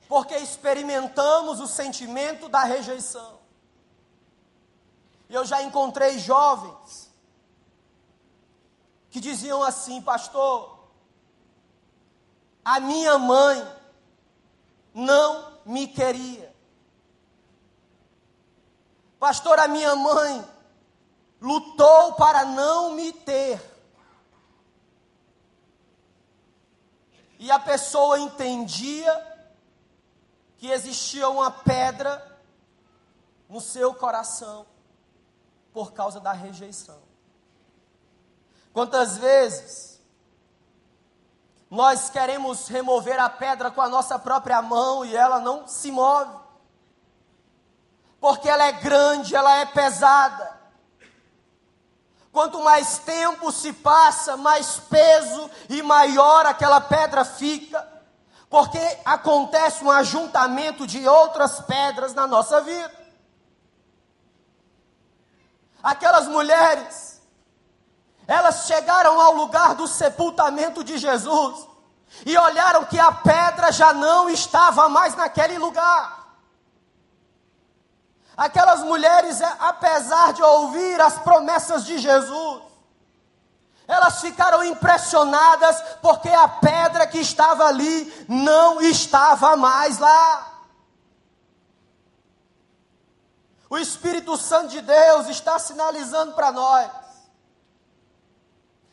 porque 0.07 0.37
experimentamos 0.37 1.59
o 1.59 1.67
sentimento 1.67 2.47
da 2.47 2.63
rejeição. 2.63 3.39
Eu 5.29 5.43
já 5.43 5.61
encontrei 5.61 6.17
jovens 6.17 7.11
que 9.09 9.19
diziam 9.19 9.61
assim, 9.61 10.01
pastor, 10.01 10.79
a 12.63 12.79
minha 12.79 13.17
mãe 13.17 13.67
não 14.93 15.59
me 15.65 15.89
queria. 15.89 16.54
Pastor, 19.25 19.57
a 19.57 19.67
minha 19.67 19.95
mãe 19.95 20.47
lutou 21.41 22.13
para 22.13 22.45
não 22.45 22.91
me 22.91 23.11
ter. 23.11 23.59
E 27.39 27.49
a 27.49 27.57
pessoa 27.57 28.19
entendia 28.19 29.49
que 30.59 30.69
existia 30.69 31.27
uma 31.27 31.49
pedra 31.49 32.39
no 33.49 33.59
seu 33.59 33.95
coração 33.95 34.67
por 35.73 35.91
causa 35.91 36.19
da 36.19 36.31
rejeição. 36.31 37.01
Quantas 38.73 39.17
vezes 39.17 39.99
nós 41.67 42.11
queremos 42.11 42.67
remover 42.67 43.19
a 43.19 43.27
pedra 43.27 43.71
com 43.71 43.81
a 43.81 43.89
nossa 43.89 44.19
própria 44.19 44.61
mão 44.61 45.03
e 45.03 45.15
ela 45.15 45.39
não 45.39 45.67
se 45.67 45.91
move, 45.91 46.44
porque 48.19 48.49
ela 48.49 48.65
é 48.65 48.71
grande, 48.71 49.35
ela 49.35 49.57
é 49.57 49.65
pesada. 49.65 50.55
Quanto 52.31 52.61
mais 52.61 52.97
tempo 52.99 53.51
se 53.51 53.71
passa, 53.71 54.35
mais 54.35 54.77
peso 54.89 55.49
e 55.69 55.81
maior 55.81 56.45
aquela 56.45 56.81
pedra 56.81 57.23
fica, 57.23 57.87
porque 58.49 58.79
acontece 59.05 59.83
um 59.83 59.91
ajuntamento 59.91 60.85
de 60.85 61.07
outras 61.07 61.61
pedras 61.61 62.13
na 62.13 62.27
nossa 62.27 62.59
vida. 62.61 62.91
Aquelas 65.81 66.27
mulheres, 66.27 67.21
elas 68.27 68.65
chegaram 68.65 69.21
ao 69.21 69.33
lugar 69.33 69.75
do 69.75 69.87
sepultamento 69.87 70.83
de 70.83 70.97
Jesus 70.97 71.67
e 72.25 72.37
olharam 72.37 72.85
que 72.85 72.99
a 72.99 73.11
pedra 73.11 73.71
já 73.71 73.93
não 73.93 74.29
estava 74.29 74.89
mais 74.89 75.15
naquele 75.15 75.57
lugar. 75.57 76.14
Aquelas 78.37 78.81
mulheres, 78.81 79.39
é, 79.39 79.55
apesar 79.59 80.33
de 80.33 80.43
ouvir 80.43 80.99
as 80.99 81.17
promessas 81.19 81.85
de 81.85 81.97
Jesus, 81.97 82.63
elas 83.87 84.19
ficaram 84.19 84.63
impressionadas 84.63 85.81
porque 86.01 86.29
a 86.29 86.47
pedra 86.47 87.07
que 87.07 87.19
estava 87.19 87.65
ali 87.65 88.25
não 88.27 88.81
estava 88.81 89.55
mais 89.55 89.99
lá. 89.99 90.53
O 93.69 93.77
Espírito 93.77 94.37
Santo 94.37 94.69
de 94.69 94.81
Deus 94.81 95.27
está 95.27 95.57
sinalizando 95.57 96.33
para 96.33 96.51
nós. 96.51 96.89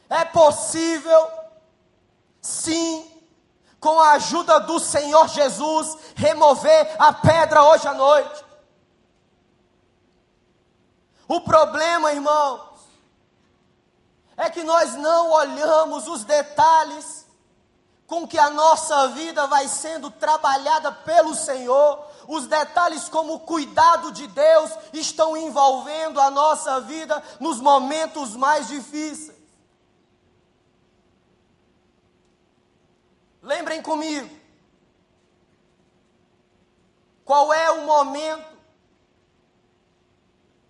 É 0.09 0.25
possível, 0.27 1.31
sim, 2.41 3.11
com 3.81 3.99
a 3.99 4.13
ajuda 4.13 4.61
do 4.61 4.79
Senhor 4.79 5.27
Jesus, 5.29 5.97
remover 6.15 6.95
a 6.99 7.13
pedra 7.13 7.63
hoje 7.65 7.89
à 7.89 7.95
noite. 7.95 8.45
O 11.33 11.41
problema, 11.41 12.13
irmãos, 12.13 12.61
é 14.37 14.51
que 14.51 14.63
nós 14.63 14.95
não 14.97 15.31
olhamos 15.31 16.07
os 16.07 16.25
detalhes 16.25 17.27
com 18.07 18.29
que 18.29 18.39
a 18.39 18.51
nossa 18.51 19.09
vida 19.09 19.47
vai 19.47 19.67
sendo 19.67 20.11
trabalhada 20.11 20.93
pelo 20.93 21.35
Senhor, 21.35 22.07
os 22.29 22.47
detalhes 22.47 23.09
como 23.09 23.33
o 23.33 23.41
cuidado 23.41 24.13
de 24.13 24.27
Deus 24.27 24.73
estão 24.93 25.35
envolvendo 25.35 26.21
a 26.21 26.31
nossa 26.31 26.83
vida 26.83 27.23
nos 27.41 27.59
momentos 27.61 28.37
mais 28.37 28.69
difíceis. 28.69 29.39
Lembrem 33.41 33.81
comigo, 33.81 34.29
qual 37.25 37.55
é 37.55 37.71
o 37.71 37.87
momento 37.87 38.52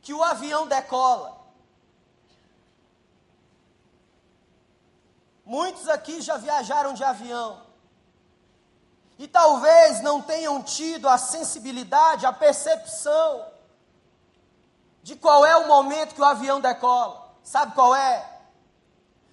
que 0.03 0.13
o 0.13 0.23
avião 0.23 0.67
decola. 0.67 1.41
Muitos 5.45 5.89
aqui 5.89 6.21
já 6.21 6.37
viajaram 6.37 6.93
de 6.93 7.05
avião. 7.05 7.63
E 9.19 9.29
talvez 9.29 10.01
não 10.01 10.21
tenham 10.21 10.61
tido 10.63 11.09
a 11.09 11.17
sensibilidade, 11.17 12.27
a 12.27 12.33
percepção 12.33 13.47
de 15.03 15.15
qual 15.15 15.47
é 15.47 15.57
o 15.57 15.69
momento 15.69 16.15
que 16.15 16.21
o 16.21 16.25
avião 16.25 16.61
decola. 16.61 17.33
sabe 17.43 17.75
qual 17.75 17.95
é? 17.95 18.29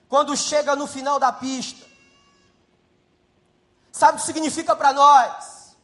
Quando 0.08 0.36
chega 0.38 0.76
no 0.76 0.88
final 0.88 1.20
da 1.20 1.32
pista. 1.32 1.88
Sabe 3.92 4.18
o 4.18 4.20
que 4.20 4.26
significa 4.26 4.76
para 4.76 4.94
nós? 4.94 5.76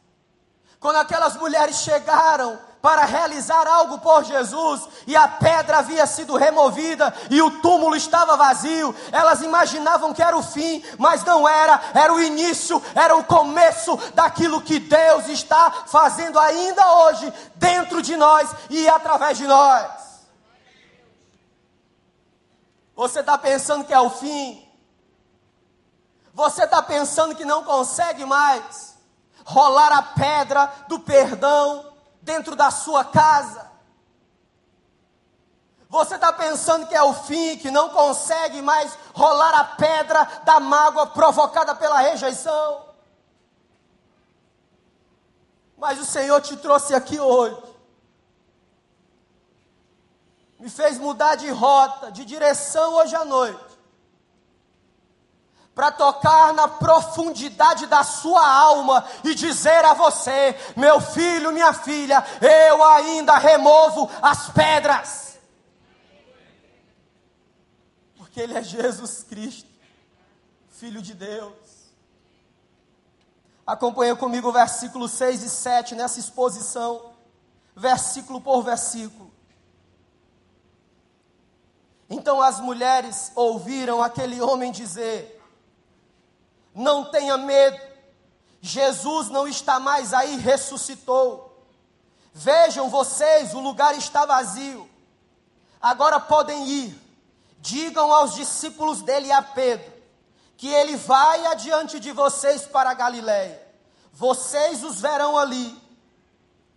Quando 0.78 0.96
aquelas 0.96 1.36
mulheres 1.36 1.76
chegaram 1.76 2.60
para 2.80 3.04
realizar 3.04 3.66
algo 3.66 3.98
por 3.98 4.24
Jesus 4.24 4.88
e 5.06 5.16
a 5.16 5.26
pedra 5.26 5.78
havia 5.78 6.06
sido 6.06 6.36
removida 6.36 7.12
e 7.30 7.42
o 7.42 7.50
túmulo 7.60 7.96
estava 7.96 8.36
vazio. 8.36 8.94
Elas 9.10 9.42
imaginavam 9.42 10.14
que 10.14 10.22
era 10.22 10.36
o 10.36 10.42
fim, 10.42 10.82
mas 10.98 11.24
não 11.24 11.48
era, 11.48 11.80
era 11.94 12.12
o 12.12 12.22
início, 12.22 12.82
era 12.94 13.16
o 13.16 13.24
começo 13.24 13.96
daquilo 14.14 14.60
que 14.60 14.78
Deus 14.78 15.28
está 15.28 15.70
fazendo 15.86 16.38
ainda 16.38 16.86
hoje 16.98 17.32
dentro 17.56 18.00
de 18.02 18.16
nós 18.16 18.48
e 18.70 18.88
através 18.88 19.38
de 19.38 19.46
nós. 19.46 19.90
Você 22.94 23.20
está 23.20 23.36
pensando 23.36 23.84
que 23.84 23.92
é 23.92 24.00
o 24.00 24.10
fim? 24.10 24.66
Você 26.32 26.64
está 26.64 26.82
pensando 26.82 27.34
que 27.34 27.44
não 27.44 27.64
consegue 27.64 28.24
mais 28.24 28.96
rolar 29.44 29.92
a 29.92 30.02
pedra 30.02 30.70
do 30.88 30.98
perdão 30.98 31.95
dentro 32.26 32.56
da 32.56 32.70
sua 32.70 33.04
casa. 33.04 33.70
Você 35.88 36.16
está 36.16 36.32
pensando 36.32 36.88
que 36.88 36.94
é 36.94 37.02
o 37.02 37.14
fim, 37.14 37.56
que 37.56 37.70
não 37.70 37.88
consegue 37.88 38.60
mais 38.60 38.98
rolar 39.14 39.54
a 39.60 39.64
pedra 39.64 40.24
da 40.44 40.58
mágoa 40.58 41.06
provocada 41.06 41.74
pela 41.76 42.00
rejeição. 42.00 42.84
Mas 45.78 46.00
o 46.00 46.04
Senhor 46.04 46.40
te 46.40 46.56
trouxe 46.56 46.92
aqui 46.94 47.20
hoje. 47.20 47.62
Me 50.58 50.68
fez 50.68 50.98
mudar 50.98 51.36
de 51.36 51.48
rota, 51.50 52.10
de 52.10 52.24
direção 52.24 52.94
hoje 52.94 53.14
à 53.14 53.24
noite 53.24 53.65
para 55.76 55.92
tocar 55.92 56.54
na 56.54 56.66
profundidade 56.66 57.86
da 57.86 58.02
sua 58.02 58.48
alma 58.48 59.04
e 59.22 59.34
dizer 59.34 59.84
a 59.84 59.92
você: 59.92 60.56
meu 60.74 61.02
filho, 61.02 61.52
minha 61.52 61.74
filha, 61.74 62.24
eu 62.40 62.82
ainda 62.82 63.36
removo 63.36 64.10
as 64.22 64.48
pedras. 64.48 65.38
Porque 68.16 68.40
Ele 68.40 68.56
é 68.56 68.62
Jesus 68.62 69.22
Cristo, 69.22 69.68
Filho 70.70 71.02
de 71.02 71.12
Deus. 71.12 71.52
Acompanhe 73.66 74.16
comigo 74.16 74.48
o 74.48 74.52
versículo 74.52 75.06
6 75.06 75.42
e 75.42 75.50
7 75.50 75.94
nessa 75.94 76.18
exposição, 76.18 77.12
versículo 77.74 78.40
por 78.40 78.62
versículo. 78.62 79.30
Então 82.08 82.40
as 82.40 82.60
mulheres 82.60 83.30
ouviram 83.34 84.02
aquele 84.02 84.40
homem 84.40 84.72
dizer: 84.72 85.35
não 86.76 87.10
tenha 87.10 87.36
medo, 87.36 87.80
Jesus 88.60 89.28
não 89.28 89.48
está 89.48 89.80
mais 89.80 90.14
aí, 90.14 90.36
ressuscitou. 90.36 91.66
Vejam 92.32 92.88
vocês, 92.88 93.54
o 93.54 93.60
lugar 93.60 93.96
está 93.96 94.24
vazio. 94.24 94.88
Agora 95.80 96.20
podem 96.20 96.68
ir. 96.68 97.02
Digam 97.58 98.12
aos 98.12 98.34
discípulos 98.34 99.02
dele 99.02 99.28
e 99.28 99.32
a 99.32 99.42
Pedro 99.42 99.96
que 100.56 100.68
ele 100.68 100.96
vai 100.96 101.46
adiante 101.46 102.00
de 102.00 102.12
vocês 102.12 102.66
para 102.66 102.90
a 102.90 102.94
Galiléia. 102.94 103.62
Vocês 104.12 104.82
os 104.82 105.00
verão 105.00 105.36
ali, 105.36 105.78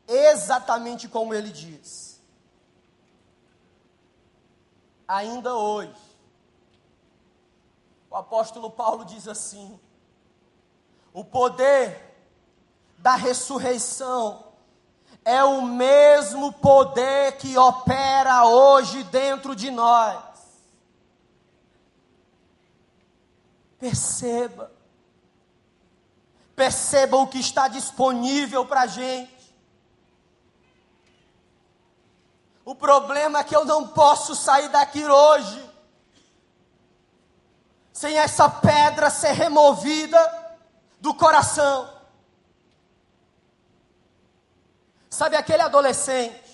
exatamente 0.07 1.07
como 1.07 1.33
ele 1.33 1.49
diz. 1.49 2.19
Ainda 5.07 5.55
hoje, 5.55 5.95
o 8.09 8.15
apóstolo 8.15 8.69
Paulo 8.69 9.05
diz 9.05 9.27
assim: 9.27 9.79
o 11.13 11.23
poder 11.23 12.09
da 12.97 13.15
ressurreição 13.15 14.45
é 15.23 15.43
o 15.43 15.61
mesmo 15.61 16.51
poder 16.53 17.37
que 17.37 17.57
opera 17.57 18.45
hoje 18.45 19.03
dentro 19.03 19.55
de 19.55 19.69
nós. 19.69 20.23
Perceba, 23.79 24.71
perceba 26.55 27.17
o 27.17 27.27
que 27.27 27.39
está 27.39 27.67
disponível 27.67 28.65
para 28.65 28.81
a 28.81 28.87
gente. 28.87 29.39
O 32.65 32.75
problema 32.75 33.39
é 33.39 33.43
que 33.43 33.55
eu 33.55 33.65
não 33.65 33.87
posso 33.87 34.35
sair 34.35 34.69
daqui 34.69 35.03
hoje 35.05 35.69
sem 37.91 38.17
essa 38.17 38.49
pedra 38.49 39.09
ser 39.09 39.31
removida 39.31 40.38
do 40.99 41.13
coração. 41.13 41.97
Sabe 45.09 45.35
aquele 45.35 45.63
adolescente? 45.63 46.49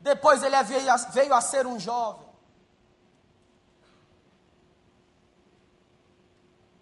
Depois 0.00 0.42
ele 0.42 0.62
veio 0.62 0.90
a, 0.90 0.96
veio 0.96 1.34
a 1.34 1.40
ser 1.40 1.66
um 1.66 1.78
jovem. 1.78 2.26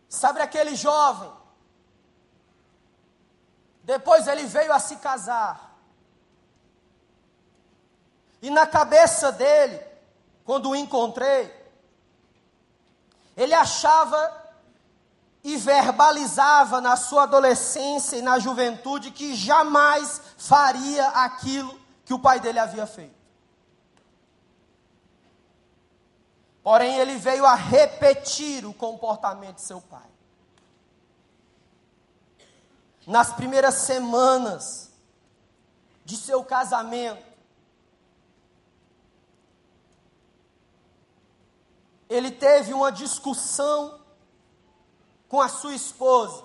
Sabe 0.08 0.40
aquele 0.40 0.74
jovem? 0.74 1.32
Depois 3.82 4.26
ele 4.26 4.44
veio 4.44 4.72
a 4.72 4.78
se 4.78 4.96
casar. 4.96 5.76
E 8.40 8.50
na 8.50 8.66
cabeça 8.66 9.32
dele, 9.32 9.84
quando 10.44 10.70
o 10.70 10.76
encontrei, 10.76 11.52
ele 13.36 13.54
achava 13.54 14.45
e 15.46 15.56
verbalizava 15.56 16.80
na 16.80 16.96
sua 16.96 17.22
adolescência 17.22 18.16
e 18.16 18.20
na 18.20 18.36
juventude 18.36 19.12
que 19.12 19.32
jamais 19.36 20.20
faria 20.36 21.06
aquilo 21.10 21.80
que 22.04 22.12
o 22.12 22.18
pai 22.18 22.40
dele 22.40 22.58
havia 22.58 22.84
feito. 22.84 23.14
Porém, 26.64 26.98
ele 26.98 27.14
veio 27.14 27.46
a 27.46 27.54
repetir 27.54 28.66
o 28.66 28.74
comportamento 28.74 29.54
de 29.54 29.62
seu 29.62 29.80
pai. 29.80 30.10
Nas 33.06 33.32
primeiras 33.32 33.74
semanas 33.74 34.90
de 36.04 36.16
seu 36.16 36.42
casamento, 36.42 37.24
ele 42.08 42.32
teve 42.32 42.74
uma 42.74 42.90
discussão 42.90 44.04
com 45.28 45.40
a 45.40 45.48
sua 45.48 45.74
esposa 45.74 46.44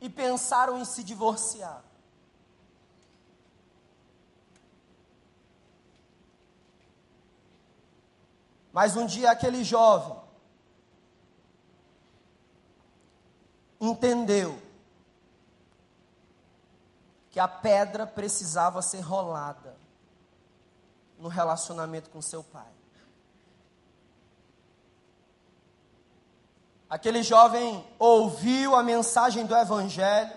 e 0.00 0.08
pensaram 0.08 0.78
em 0.78 0.84
se 0.84 1.02
divorciar. 1.02 1.82
Mas 8.72 8.96
um 8.96 9.06
dia 9.06 9.30
aquele 9.30 9.62
jovem 9.62 10.20
entendeu 13.80 14.60
que 17.30 17.38
a 17.38 17.48
pedra 17.48 18.06
precisava 18.06 18.82
ser 18.82 19.00
rolada 19.00 19.76
no 21.18 21.28
relacionamento 21.28 22.10
com 22.10 22.20
seu 22.20 22.42
pai. 22.42 22.72
Aquele 26.94 27.24
jovem 27.24 27.84
ouviu 27.98 28.76
a 28.76 28.80
mensagem 28.80 29.44
do 29.44 29.56
Evangelho. 29.56 30.32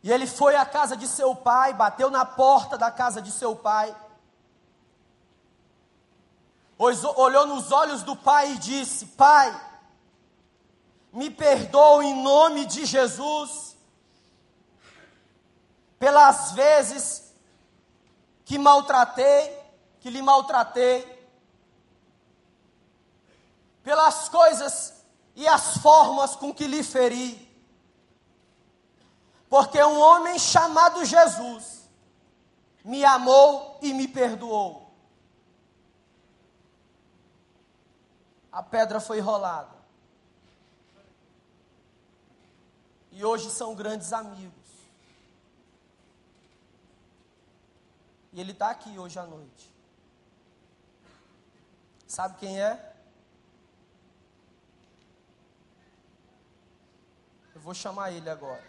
E 0.00 0.12
ele 0.12 0.28
foi 0.28 0.54
à 0.54 0.64
casa 0.64 0.96
de 0.96 1.08
seu 1.08 1.34
pai, 1.34 1.74
bateu 1.74 2.08
na 2.08 2.24
porta 2.24 2.78
da 2.78 2.88
casa 2.88 3.20
de 3.20 3.32
seu 3.32 3.56
pai. 3.56 3.92
Olhou 6.78 7.48
nos 7.48 7.72
olhos 7.72 8.04
do 8.04 8.14
pai 8.14 8.52
e 8.52 8.58
disse: 8.58 9.06
Pai, 9.06 9.50
me 11.12 11.28
perdoa 11.28 12.04
em 12.04 12.22
nome 12.22 12.64
de 12.64 12.86
Jesus, 12.86 13.76
pelas 15.98 16.52
vezes 16.52 17.34
que 18.44 18.56
maltratei, 18.56 19.52
que 19.98 20.10
lhe 20.10 20.22
maltratei 20.22 21.17
pelas 23.88 24.28
coisas 24.28 25.02
e 25.34 25.48
as 25.48 25.78
formas 25.78 26.36
com 26.36 26.52
que 26.52 26.66
lhe 26.66 26.82
feri. 26.82 27.48
Porque 29.48 29.82
um 29.82 29.98
homem 29.98 30.38
chamado 30.38 31.06
Jesus 31.06 31.88
me 32.84 33.02
amou 33.02 33.78
e 33.80 33.94
me 33.94 34.06
perdoou. 34.06 34.92
A 38.52 38.62
pedra 38.62 39.00
foi 39.00 39.20
rolada. 39.20 39.74
E 43.10 43.24
hoje 43.24 43.50
são 43.50 43.74
grandes 43.74 44.12
amigos. 44.12 44.68
E 48.34 48.38
ele 48.38 48.52
está 48.52 48.68
aqui 48.68 48.98
hoje 48.98 49.18
à 49.18 49.24
noite. 49.24 49.72
Sabe 52.06 52.36
quem 52.36 52.60
é? 52.60 52.87
Eu 57.58 57.62
vou 57.62 57.74
chamar 57.74 58.12
ele 58.12 58.30
agora. 58.30 58.64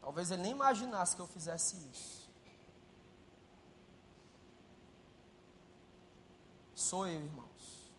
Talvez 0.00 0.30
ele 0.30 0.40
nem 0.40 0.52
imaginasse 0.52 1.14
que 1.14 1.20
eu 1.20 1.26
fizesse 1.26 1.76
isso. 1.92 2.26
Sou 6.74 7.06
eu, 7.06 7.20
irmãos. 7.20 7.92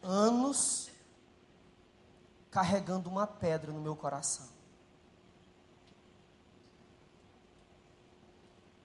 Anos 0.00 0.92
carregando 2.52 3.10
uma 3.10 3.26
pedra 3.26 3.72
no 3.72 3.80
meu 3.80 3.96
coração. 3.96 4.48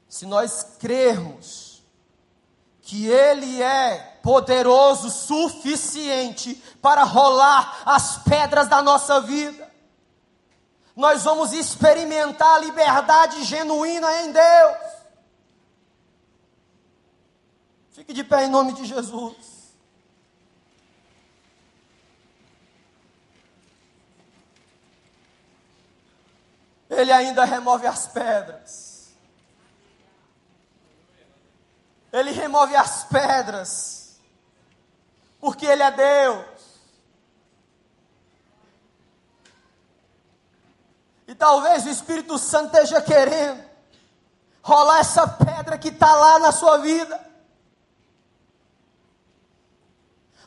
Se 0.09 0.25
nós 0.25 0.63
crermos 0.79 1.83
que 2.81 3.05
Ele 3.05 3.61
é 3.61 4.14
poderoso 4.25 5.11
suficiente 5.11 6.55
para 6.81 7.03
rolar 7.03 7.83
as 7.85 8.17
pedras 8.23 8.67
da 8.67 8.81
nossa 8.81 9.21
vida, 9.21 9.71
nós 10.95 11.23
vamos 11.23 11.53
experimentar 11.53 12.55
a 12.55 12.57
liberdade 12.57 13.43
genuína 13.43 14.11
em 14.23 14.31
Deus. 14.31 14.77
Fique 17.91 18.13
de 18.13 18.23
pé 18.23 18.45
em 18.45 18.49
nome 18.49 18.73
de 18.73 18.85
Jesus. 18.85 19.75
Ele 26.89 27.11
ainda 27.11 27.45
remove 27.45 27.85
as 27.85 28.07
pedras. 28.07 29.13
Ele 32.11 32.31
remove 32.31 32.75
as 32.75 33.03
pedras. 33.03 34.04
Porque 35.45 35.67
Ele 35.67 35.83
é 35.83 35.91
Deus. 35.91 36.43
E 41.27 41.35
talvez 41.35 41.85
o 41.85 41.89
Espírito 41.89 42.39
Santo 42.39 42.75
esteja 42.75 42.99
querendo 42.99 43.63
rolar 44.63 45.01
essa 45.01 45.27
pedra 45.27 45.77
que 45.77 45.89
está 45.89 46.15
lá 46.15 46.39
na 46.39 46.51
sua 46.51 46.79
vida. 46.79 47.23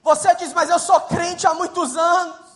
Você 0.02 0.34
diz, 0.34 0.52
mas 0.52 0.68
eu 0.68 0.80
sou 0.80 1.00
crente 1.02 1.46
há 1.46 1.54
muitos 1.54 1.96
anos. 1.96 2.48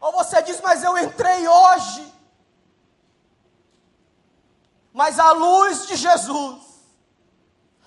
Ou 0.00 0.10
você 0.10 0.42
diz, 0.42 0.60
mas 0.62 0.82
eu 0.82 0.98
entrei 0.98 1.46
hoje. 1.46 2.12
Mas 4.92 5.20
a 5.20 5.30
luz 5.30 5.86
de 5.86 5.94
Jesus, 5.94 6.73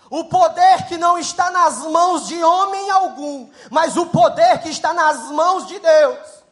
o 0.10 0.26
poder 0.26 0.88
que 0.88 0.98
não 0.98 1.18
está 1.18 1.52
nas 1.52 1.80
mãos 1.80 2.28
de 2.28 2.42
homem 2.44 2.90
algum, 2.90 3.50
mas 3.70 3.98
o 3.98 4.06
poder 4.08 4.60
que 4.62 4.70
está 4.70 4.94
nas 4.94 5.30
mãos 5.32 5.68
de 5.68 5.80
Deus, 5.80 6.44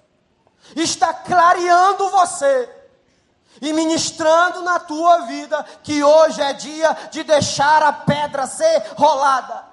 está 0.75 1.13
clareando 1.13 2.09
você 2.09 2.69
e 3.61 3.71
ministrando 3.71 4.61
na 4.61 4.79
tua 4.79 5.19
vida 5.21 5.63
que 5.83 6.03
hoje 6.03 6.41
é 6.41 6.53
dia 6.53 6.93
de 7.11 7.23
deixar 7.23 7.81
a 7.83 7.93
pedra 7.93 8.47
ser 8.47 8.93
rolada. 8.97 9.65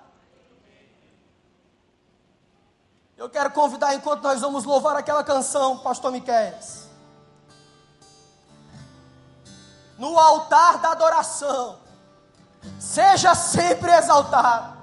Eu 3.17 3.31
quero 3.31 3.51
convidar, 3.53 3.95
enquanto 3.95 4.23
nós 4.23 4.41
vamos 4.41 4.65
louvar 4.65 4.97
aquela 4.97 5.23
canção, 5.23 5.79
Pastor 5.79 6.11
Miquel. 6.11 6.59
No 9.97 10.19
altar 10.19 10.79
da 10.79 10.91
adoração, 10.91 11.79
seja 12.79 13.35
sempre 13.35 13.93
exaltado. 13.93 14.77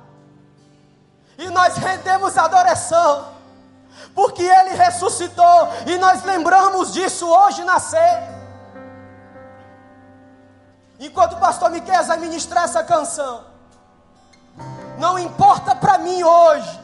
E 1.38 1.50
nós 1.50 1.78
rendemos 1.78 2.38
adoração, 2.38 3.28
porque 4.14 4.44
Ele 4.44 4.72
ressuscitou, 4.72 5.70
e 5.86 5.98
nós 5.98 6.24
lembramos 6.24 6.92
disso 6.94 7.28
hoje 7.28 7.64
na 7.64 7.80
ceia. 7.80 8.40
Enquanto 11.00 11.34
o 11.34 11.40
pastor 11.40 11.70
Miquel 11.70 12.04
vai 12.04 12.18
ministrar 12.18 12.66
essa 12.66 12.84
canção, 12.84 13.46
não 14.98 15.18
importa 15.18 15.74
para 15.74 15.98
mim 15.98 16.22
hoje 16.24 16.80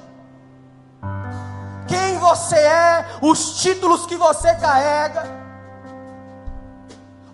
quem 1.86 2.18
você 2.18 2.56
é, 2.56 3.06
os 3.22 3.62
títulos 3.62 4.06
que 4.06 4.16
você 4.16 4.56
carrega, 4.56 5.24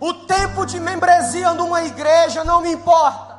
o 0.00 0.12
tempo 0.12 0.66
de 0.66 0.80
membresia 0.80 1.54
numa 1.54 1.84
igreja 1.84 2.42
não 2.42 2.60
me 2.60 2.72
importa. 2.72 3.31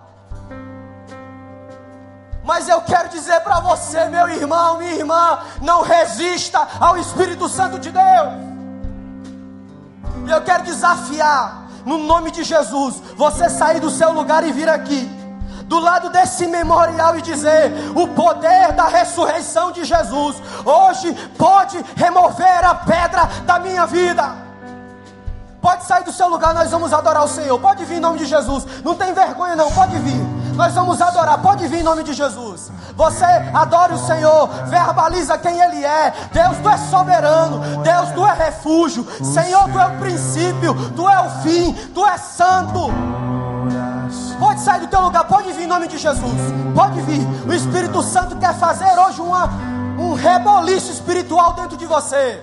Mas 2.43 2.67
eu 2.67 2.81
quero 2.81 3.09
dizer 3.09 3.39
para 3.41 3.59
você, 3.61 4.05
meu 4.05 4.27
irmão, 4.29 4.77
minha 4.77 4.93
irmã, 4.93 5.39
não 5.61 5.81
resista 5.81 6.67
ao 6.79 6.97
Espírito 6.97 7.47
Santo 7.47 7.79
de 7.79 7.89
Deus. 7.89 8.33
E 10.27 10.31
eu 10.31 10.41
quero 10.41 10.63
desafiar, 10.63 11.67
no 11.85 11.97
nome 11.97 12.31
de 12.31 12.43
Jesus, 12.43 13.01
você 13.15 13.49
sair 13.49 13.79
do 13.79 13.89
seu 13.89 14.11
lugar 14.11 14.43
e 14.45 14.51
vir 14.51 14.69
aqui 14.69 15.23
do 15.65 15.79
lado 15.79 16.09
desse 16.09 16.45
memorial 16.45 17.17
e 17.17 17.21
dizer: 17.21 17.71
o 17.95 18.07
poder 18.09 18.73
da 18.73 18.87
ressurreição 18.87 19.71
de 19.71 19.83
Jesus 19.83 20.35
hoje 20.65 21.13
pode 21.37 21.83
remover 21.95 22.65
a 22.65 22.75
pedra 22.75 23.25
da 23.45 23.59
minha 23.59 23.85
vida. 23.85 24.43
Pode 25.61 25.85
sair 25.85 26.03
do 26.03 26.11
seu 26.11 26.27
lugar, 26.27 26.53
nós 26.53 26.69
vamos 26.69 26.91
adorar 26.91 27.23
o 27.23 27.27
Senhor. 27.27 27.57
Pode 27.57 27.85
vir 27.85 27.95
em 27.95 28.01
nome 28.01 28.19
de 28.19 28.25
Jesus. 28.25 28.65
Não 28.83 28.95
tem 28.95 29.13
vergonha, 29.13 29.55
não, 29.55 29.71
pode 29.71 29.97
vir. 29.99 30.42
Nós 30.55 30.73
vamos 30.73 31.01
adorar, 31.01 31.41
pode 31.41 31.67
vir 31.67 31.79
em 31.79 31.83
nome 31.83 32.03
de 32.03 32.13
Jesus. 32.13 32.71
Você 32.95 33.25
adora 33.53 33.93
o 33.93 33.97
Senhor, 33.97 34.47
verbaliza 34.65 35.37
quem 35.37 35.59
Ele 35.59 35.83
é. 35.83 36.13
Deus, 36.31 36.57
tu 36.57 36.69
é 36.69 36.77
soberano. 36.77 37.59
Deus, 37.83 38.11
tu 38.11 38.25
é 38.25 38.33
refúgio. 38.33 39.05
Senhor, 39.23 39.69
tu 39.71 39.79
é 39.79 39.85
o 39.87 39.97
princípio, 39.97 40.91
tu 40.91 41.09
é 41.09 41.19
o 41.21 41.29
fim, 41.41 41.73
tu 41.93 42.05
é 42.05 42.17
santo. 42.17 42.91
Pode 44.39 44.61
sair 44.61 44.81
do 44.81 44.87
teu 44.87 45.01
lugar, 45.01 45.23
pode 45.25 45.51
vir 45.53 45.63
em 45.63 45.67
nome 45.67 45.87
de 45.87 45.97
Jesus. 45.97 46.53
Pode 46.75 47.01
vir. 47.01 47.21
O 47.47 47.53
Espírito 47.53 48.01
Santo 48.03 48.35
quer 48.35 48.53
fazer 48.55 48.99
hoje 48.99 49.21
uma, 49.21 49.49
um 49.97 50.13
reboliço 50.13 50.91
espiritual 50.91 51.53
dentro 51.53 51.77
de 51.77 51.85
você. 51.85 52.41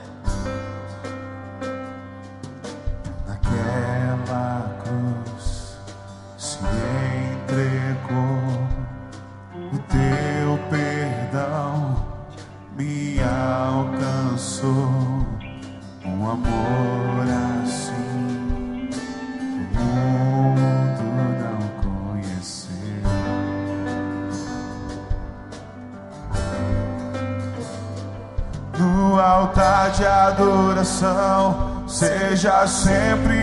Seja 32.41 32.67
sempre 32.67 33.37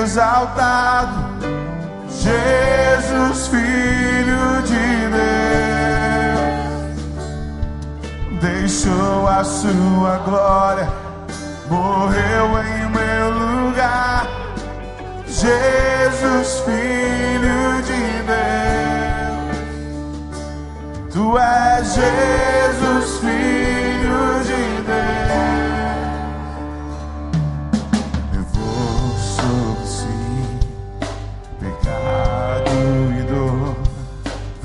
exaltado. 0.00 1.26
Jesus, 2.08 3.48
Filho 3.48 4.62
de 4.62 5.08
Deus, 8.30 8.40
deixou 8.40 9.26
a 9.26 9.42
sua 9.42 10.18
glória, 10.24 10.88
morreu 11.68 12.62
em 12.62 12.88
meu 12.90 13.30
lugar. 13.30 14.28
Jesus, 15.26 16.60
Filho 16.60 17.82
de 17.82 18.22
Deus, 18.30 19.56
Tu 21.12 21.36
és 21.36 21.94
Jesus, 21.94 22.65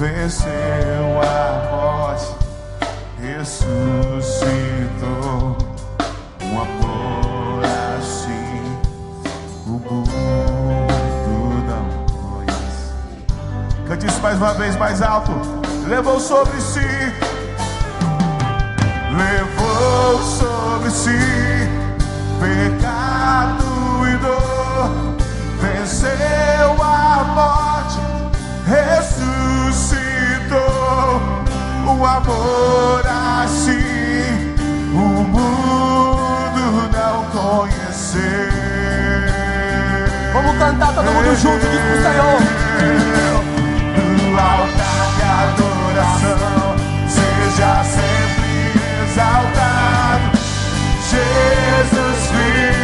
venceu 0.01 1.21
a 1.21 1.69
morte, 1.69 2.33
ressuscitou. 3.21 4.25
Um 6.41 6.59
amor 6.59 7.63
assim, 7.99 8.79
o 9.67 9.69
mundo 9.69 10.11
não 11.67 11.85
conhece. 12.07 12.83
Cante 13.87 14.07
isso 14.07 14.19
mais 14.21 14.37
uma 14.37 14.55
vez, 14.55 14.75
mais 14.75 15.03
alto. 15.03 15.33
Levou 15.87 16.19
sobre 16.19 16.59
si, 16.59 16.79
levou 19.11 20.19
sobre 20.23 20.89
si 20.89 21.11
pecado 22.39 23.63
e 24.07 24.17
dor, 24.17 24.89
venceu 25.59 26.81
a 26.81 27.23
morte, 27.35 27.70
o 31.93 32.05
amor 32.05 33.03
assim, 33.43 34.53
o 34.93 35.23
mundo 35.23 36.89
não 36.93 37.25
conheceu. 37.25 38.21
Vamos 40.33 40.57
cantar 40.57 40.93
todo 40.93 41.11
mundo 41.11 41.35
junto, 41.35 41.67
diz 41.67 41.81
pro 41.81 42.01
Senhor. 42.01 42.39
No 44.21 44.39
altar 44.39 45.05
de 45.17 45.23
adoração, 45.43 46.75
seja 47.07 47.83
sempre 47.83 48.51
exaltado, 49.03 50.37
Jesus, 51.09 52.19
Filho 52.31 52.80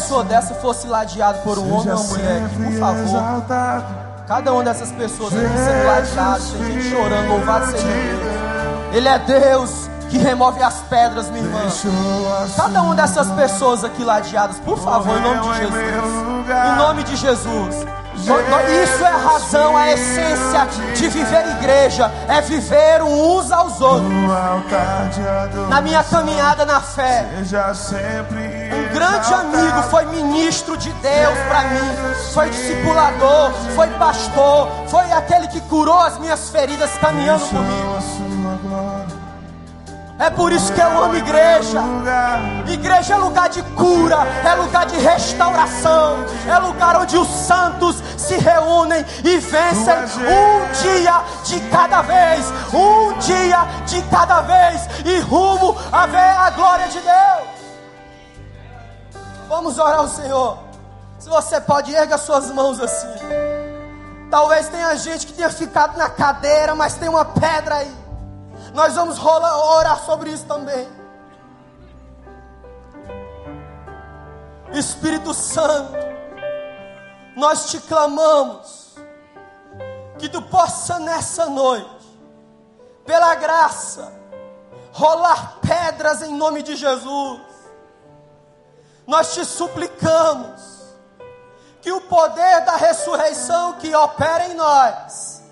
pessoa 0.00 0.24
dessa 0.24 0.54
fosse 0.54 0.86
ladeada 0.86 1.38
por 1.40 1.58
um 1.58 1.74
homem 1.74 1.92
ou 1.92 2.00
uma 2.00 2.08
mulher, 2.08 2.48
por 2.48 2.72
favor. 2.78 3.04
exaltado. 3.04 3.84
Cada 4.26 4.52
uma 4.52 4.64
dessas 4.64 4.92
pessoas 4.92 5.32
aqui 5.34 5.58
sendo 5.58 5.86
ladeadas, 5.86 6.50
tem 6.50 6.64
gente 6.64 6.90
chorando, 6.90 7.28
louvado 7.28 7.66
seja 7.66 7.86
Deus. 7.86 8.94
Ele 8.94 9.08
é 9.08 9.18
Deus 9.18 9.90
que 10.08 10.18
remove 10.18 10.62
as 10.62 10.76
pedras, 10.88 11.30
minha 11.30 11.44
irmã. 11.44 11.60
Cada 12.56 12.82
uma 12.82 12.94
dessas 12.94 13.28
pessoas 13.32 13.84
aqui 13.84 14.02
ladeadas, 14.02 14.58
por 14.60 14.78
favor, 14.78 15.18
em 15.18 15.22
nome 15.22 15.40
de 15.40 15.58
Jesus. 15.58 15.76
Em 16.48 16.76
nome 16.76 17.02
de 17.04 17.16
Jesus. 17.16 17.86
Isso 18.14 19.04
é 19.04 19.08
a 19.08 19.16
razão, 19.16 19.76
a 19.76 19.92
essência 19.92 20.66
de 20.94 21.08
viver 21.08 21.46
igreja, 21.58 22.10
é 22.28 22.40
viver 22.40 23.02
uns 23.02 23.50
aos 23.50 23.80
outros. 23.80 24.10
Na 25.68 25.80
minha 25.80 26.04
caminhada 26.04 26.66
na 26.66 26.80
fé, 26.80 27.26
seja 27.38 27.72
sempre 27.72 28.49
grande 28.92 29.32
amigo 29.34 29.82
foi 29.90 30.04
ministro 30.06 30.76
de 30.76 30.90
Deus 30.94 31.38
para 31.48 31.62
mim, 31.64 32.14
foi 32.32 32.50
discipulador, 32.50 33.52
foi 33.74 33.88
pastor, 33.90 34.68
foi 34.88 35.10
aquele 35.12 35.48
que 35.48 35.60
curou 35.62 35.98
as 35.98 36.18
minhas 36.18 36.50
feridas 36.50 36.90
caminhando 36.98 37.44
comigo. 37.48 37.90
É 40.18 40.28
por 40.28 40.52
isso 40.52 40.70
que 40.74 40.80
eu 40.80 41.02
amo 41.02 41.16
igreja. 41.16 41.80
Igreja 42.68 43.14
é 43.14 43.16
lugar 43.16 43.48
de 43.48 43.62
cura, 43.62 44.18
é 44.44 44.54
lugar 44.54 44.84
de 44.84 44.96
restauração, 44.98 46.18
é 46.46 46.58
lugar 46.58 46.94
onde 46.96 47.16
os 47.16 47.26
santos 47.26 47.96
se 48.18 48.36
reúnem 48.36 49.02
e 49.24 49.38
vencem 49.38 49.94
um 49.94 50.82
dia 50.82 51.22
de 51.44 51.58
cada 51.70 52.02
vez, 52.02 52.44
um 52.74 53.16
dia 53.18 53.66
de 53.86 54.02
cada 54.10 54.42
vez, 54.42 54.86
e 55.06 55.20
rumo 55.20 55.74
a 55.90 56.06
ver 56.06 56.18
a 56.18 56.50
glória 56.50 56.88
de 56.88 57.00
Deus. 57.00 57.59
Vamos 59.50 59.80
orar 59.80 59.98
ao 59.98 60.06
Senhor. 60.06 60.58
Se 61.18 61.28
você 61.28 61.60
pode, 61.60 61.92
erga 61.92 62.16
suas 62.16 62.52
mãos 62.52 62.78
assim. 62.78 63.08
Talvez 64.30 64.68
tenha 64.68 64.94
gente 64.94 65.26
que 65.26 65.32
tenha 65.32 65.50
ficado 65.50 65.98
na 65.98 66.08
cadeira, 66.08 66.72
mas 66.76 66.94
tem 66.94 67.08
uma 67.08 67.24
pedra 67.24 67.78
aí. 67.78 67.92
Nós 68.72 68.94
vamos 68.94 69.18
rolar, 69.18 69.58
orar 69.74 69.98
sobre 70.04 70.30
isso 70.30 70.46
também. 70.46 70.88
Espírito 74.72 75.34
Santo, 75.34 75.98
nós 77.34 77.72
te 77.72 77.80
clamamos 77.80 78.94
que 80.16 80.28
tu 80.28 80.40
possa 80.42 81.00
nessa 81.00 81.46
noite, 81.46 82.06
pela 83.04 83.34
graça, 83.34 84.12
rolar 84.92 85.56
pedras 85.60 86.22
em 86.22 86.36
nome 86.36 86.62
de 86.62 86.76
Jesus. 86.76 87.49
Nós 89.10 89.34
te 89.34 89.44
suplicamos 89.44 90.60
que 91.80 91.90
o 91.90 92.00
poder 92.02 92.64
da 92.64 92.76
ressurreição 92.76 93.72
que 93.72 93.92
opera 93.92 94.46
em 94.46 94.54
nós 94.54 95.42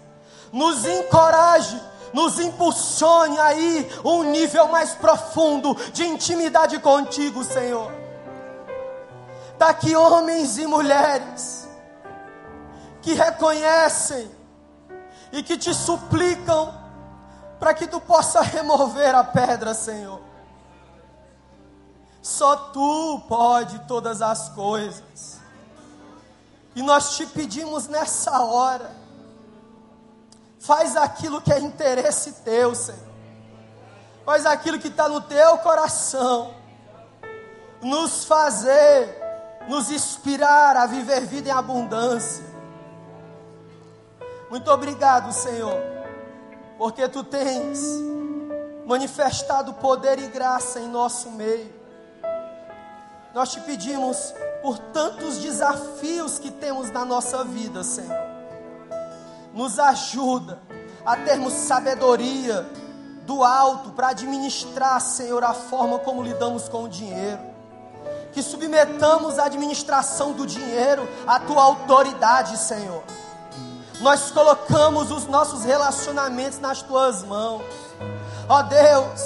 nos 0.53 0.87
encoraje, 0.87 1.83
nos 2.13 2.39
impulsione 2.39 3.37
aí 3.41 3.91
um 4.05 4.23
nível 4.23 4.69
mais 4.69 4.95
profundo 4.95 5.75
de 5.93 6.07
intimidade 6.07 6.79
contigo, 6.79 7.43
Senhor. 7.43 7.91
Daqui 9.59 9.97
homens 9.97 10.57
e 10.57 10.65
mulheres 10.65 11.69
que 13.03 13.13
reconhecem 13.13 14.31
e 15.33 15.43
que 15.43 15.59
te 15.59 15.75
suplicam 15.75 16.73
para 17.59 17.75
que 17.75 17.89
tu 17.89 18.01
possa 18.01 18.41
remover 18.41 19.17
a 19.17 19.25
pedra, 19.25 19.75
Senhor. 19.75 20.28
Só 22.29 22.55
tu 22.57 23.23
pode 23.27 23.79
todas 23.87 24.21
as 24.21 24.51
coisas. 24.51 25.41
E 26.77 26.83
nós 26.83 27.17
te 27.17 27.25
pedimos 27.25 27.89
nessa 27.89 28.43
hora, 28.43 28.95
faz 30.61 30.95
aquilo 30.95 31.41
que 31.41 31.51
é 31.51 31.59
interesse 31.59 32.33
teu, 32.45 32.75
Senhor. 32.75 33.01
Faz 34.27 34.45
aquilo 34.45 34.79
que 34.79 34.89
está 34.89 35.09
no 35.09 35.23
teu 35.23 35.57
coração. 35.59 36.55
Nos 37.81 38.27
fazer, 38.27 39.09
nos 39.67 39.91
inspirar 39.91 40.77
a 40.77 40.85
viver 40.85 41.23
vida 41.23 41.49
em 41.49 41.53
abundância. 41.53 42.45
Muito 44.51 44.71
obrigado, 44.71 45.33
Senhor, 45.33 45.81
porque 46.77 47.09
tu 47.09 47.25
tens 47.25 47.81
manifestado 48.85 49.73
poder 49.73 50.19
e 50.19 50.29
graça 50.29 50.79
em 50.79 50.89
nosso 50.89 51.31
meio. 51.31 51.78
Nós 53.39 53.53
te 53.53 53.61
pedimos 53.61 54.35
por 54.61 54.81
tantos 54.81 55.39
desafios 55.39 56.41
que 56.41 56.51
temos 56.51 56.91
na 56.91 57.05
nossa 57.05 57.45
vida, 57.45 57.85
Senhor. 57.85 58.19
Nos 59.55 59.79
ajuda 59.79 60.59
a 61.07 61.17
termos 61.17 61.53
sabedoria 61.53 62.67
do 63.23 63.45
alto 63.45 63.91
para 63.91 64.09
administrar, 64.09 65.01
Senhor, 65.01 65.45
a 65.45 65.55
forma 65.55 66.01
como 66.01 66.21
lidamos 66.21 66.69
com 66.69 66.83
o 66.83 66.89
dinheiro. 66.89 67.39
Que 68.33 68.43
submetamos 68.43 69.39
a 69.39 69.45
administração 69.45 70.33
do 70.33 70.45
dinheiro 70.45 71.09
à 71.25 71.39
tua 71.39 71.63
autoridade, 71.63 72.57
Senhor. 72.57 73.05
Nós 74.01 74.33
colocamos 74.33 75.13
os 75.13 75.29
nossos 75.29 75.63
relacionamentos 75.63 76.59
nas 76.59 76.83
tuas 76.83 77.23
mãos. 77.23 77.63
Ó 78.49 78.63
Deus, 78.63 79.21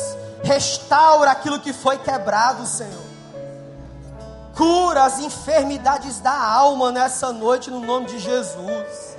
restaura 0.44 1.30
aquilo 1.30 1.58
que 1.60 1.72
foi 1.72 1.96
quebrado, 1.96 2.66
Senhor. 2.66 3.01
Cura 4.56 5.04
as 5.04 5.18
enfermidades 5.18 6.20
da 6.20 6.36
alma 6.36 6.92
nessa 6.92 7.32
noite, 7.32 7.70
no 7.70 7.80
nome 7.80 8.06
de 8.06 8.18
Jesus. 8.18 9.16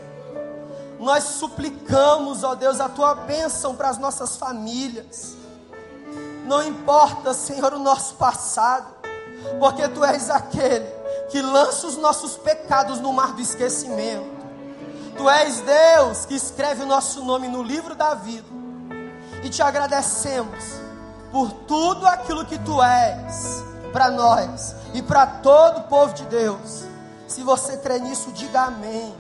Nós 1.00 1.24
suplicamos, 1.24 2.44
ó 2.44 2.54
Deus, 2.54 2.80
a 2.80 2.88
tua 2.88 3.16
bênção 3.16 3.76
para 3.76 3.90
as 3.90 3.98
nossas 3.98 4.38
famílias. 4.38 5.36
Não 6.46 6.62
importa, 6.64 7.34
Senhor, 7.34 7.74
o 7.74 7.80
nosso 7.80 8.16
passado, 8.16 8.94
porque 9.60 9.88
tu 9.88 10.04
és 10.04 10.30
aquele 10.30 10.86
que 11.30 11.42
lança 11.42 11.88
os 11.88 11.98
nossos 11.98 12.38
pecados 12.38 13.00
no 13.00 13.12
mar 13.12 13.34
do 13.34 13.42
esquecimento. 13.42 14.44
Tu 15.18 15.30
és 15.30 15.62
Deus 15.62 16.26
que 16.26 16.36
escreve 16.36 16.84
o 16.84 16.88
nosso 16.88 17.24
nome 17.24 17.48
no 17.48 17.64
livro 17.64 17.96
da 17.96 18.14
vida. 18.14 18.48
E 19.44 19.50
te 19.50 19.62
agradecemos 19.62 20.64
por 21.32 21.52
tudo 21.52 22.06
aquilo 22.08 22.46
que 22.46 22.58
tu 22.60 22.82
és 22.82 23.73
para 23.94 24.10
nós 24.10 24.76
e 24.94 25.02
para 25.02 25.26
todo 25.26 25.78
o 25.78 25.84
povo 25.84 26.14
de 26.14 26.26
Deus. 26.26 26.84
Se 27.28 27.44
você 27.44 27.78
crê 27.78 28.00
nisso, 28.00 28.32
diga 28.34 28.64
amém. 28.64 29.14